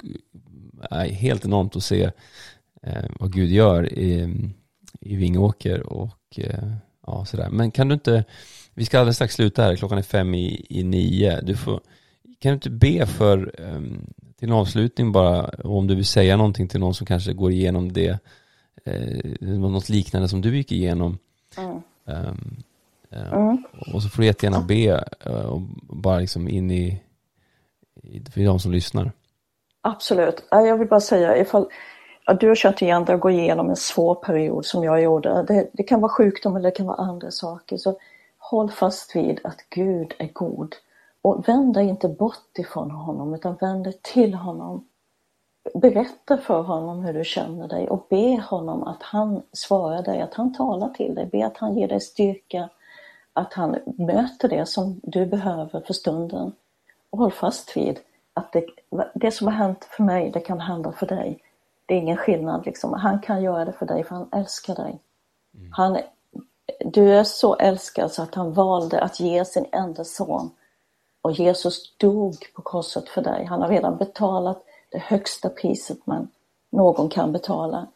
[0.90, 2.10] ja, helt enormt att se
[2.82, 4.34] eh, vad Gud gör i,
[5.00, 6.72] i Vingåker och eh,
[7.06, 7.48] ja, sådär.
[7.50, 8.24] Men kan du inte,
[8.74, 11.40] vi ska alldeles strax sluta här, klockan är fem i, i nio.
[11.40, 11.80] Du får
[12.38, 14.06] kan du inte be för, um,
[14.38, 17.92] till en avslutning bara, om du vill säga någonting till någon som kanske går igenom
[17.92, 18.18] det,
[18.86, 21.18] eh, något liknande som du gick igenom.
[21.58, 21.82] Mm.
[22.04, 22.56] Um,
[23.12, 23.64] uh, mm.
[23.94, 27.02] Och så får du jättegärna be uh, och bara liksom in i,
[28.34, 29.12] för de som lyssnar.
[29.80, 30.44] Absolut.
[30.50, 31.68] Jag vill bara säga ifall
[32.26, 35.42] ja, du har känt igen dig och gå igenom en svår period som jag gjorde.
[35.42, 37.76] Det, det kan vara sjukdom eller det kan vara andra saker.
[37.76, 37.98] Så
[38.38, 40.74] håll fast vid att Gud är god.
[41.22, 44.84] Och vänd dig inte bort ifrån honom utan vänd dig till honom.
[45.74, 50.34] Berätta för honom hur du känner dig och be honom att han svarar dig, att
[50.34, 51.26] han talar till dig.
[51.26, 52.68] Be att han ger dig styrka,
[53.32, 56.52] att han möter det som du behöver för stunden.
[57.10, 57.98] Och håll fast vid
[58.34, 58.66] att det,
[59.14, 61.42] det som har hänt för mig, det kan hända för dig.
[61.86, 62.92] Det är ingen skillnad liksom.
[62.92, 64.98] Han kan göra det för dig för han älskar dig.
[65.54, 65.68] Mm.
[65.72, 65.98] Han,
[66.84, 70.50] du är så älskad så att han valde att ge sin enda son
[71.22, 73.44] och Jesus dog på korset för dig.
[73.44, 76.28] Han har redan betalat det högsta priset man
[76.72, 77.86] någon kan betala.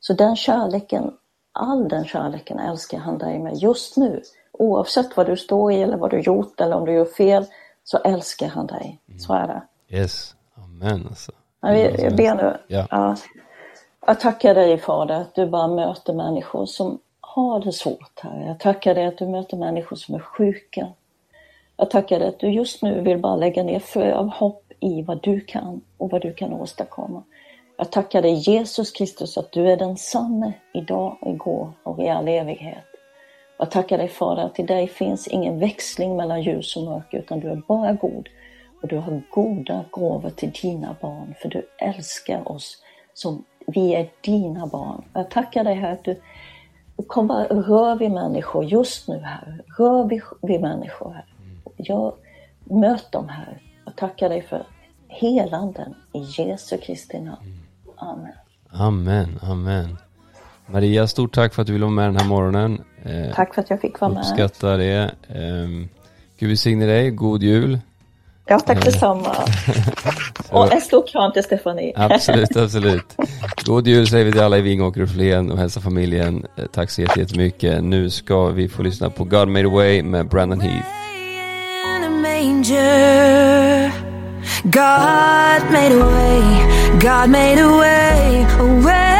[0.00, 1.16] Så den kärleken,
[1.52, 4.22] all den kärleken älskar han dig med just nu.
[4.52, 7.46] Oavsett vad du står i eller vad du gjort eller om du gör fel
[7.84, 8.98] så älskar han dig.
[9.18, 9.62] Så är det.
[9.96, 11.32] Yes, amen alltså.
[11.60, 12.56] Jag ber nu.
[12.68, 12.86] Ja.
[12.90, 13.16] Ja.
[14.06, 18.46] Jag tackar dig Fader att du bara möter människor som har det svårt här.
[18.46, 20.88] Jag tackar dig att du möter människor som är sjuka,
[21.80, 25.02] jag tackar dig att du just nu vill bara lägga ner frö av hopp i
[25.02, 27.22] vad du kan och vad du kan åstadkomma.
[27.76, 32.84] Jag tackar dig Jesus Kristus att du är densamme idag, igår och i all evighet.
[33.58, 37.40] Jag tackar dig Fader att i dig finns ingen växling mellan ljus och mörker utan
[37.40, 38.28] du är bara god.
[38.82, 42.82] och du har goda gåvor till dina barn för du älskar oss
[43.14, 45.04] som vi är dina barn.
[45.12, 46.20] Jag tackar dig här att du
[47.06, 49.62] kommer rör vid människor just nu här.
[49.78, 51.24] Rör vid, vid människor här.
[51.76, 52.12] Jag
[52.64, 53.69] möt dem här.
[53.84, 54.66] Jag tackar dig för
[55.08, 57.60] helanden i Jesu Kristi namn.
[57.96, 58.32] Amen.
[58.72, 59.98] Amen, amen.
[60.66, 62.84] Maria, stort tack för att du ville vara med den här morgonen.
[63.04, 64.20] Eh, tack för att jag fick vara med.
[64.20, 65.10] Uppskattar det.
[65.28, 65.88] Eh,
[66.38, 67.78] Gud välsigne dig, god jul.
[68.46, 69.36] Ja, tack detsamma.
[70.50, 71.92] och en stor kram till Stefanie.
[71.96, 73.16] absolut, absolut.
[73.64, 76.46] God jul säger vi till alla i Vingåker och Flen och hälsa familjen.
[76.56, 77.84] Eh, tack så jättemycket.
[77.84, 81.09] Nu ska vi få lyssna på God Made A Way med Brandon Heath.
[84.70, 89.19] God made a way, God made a way, a way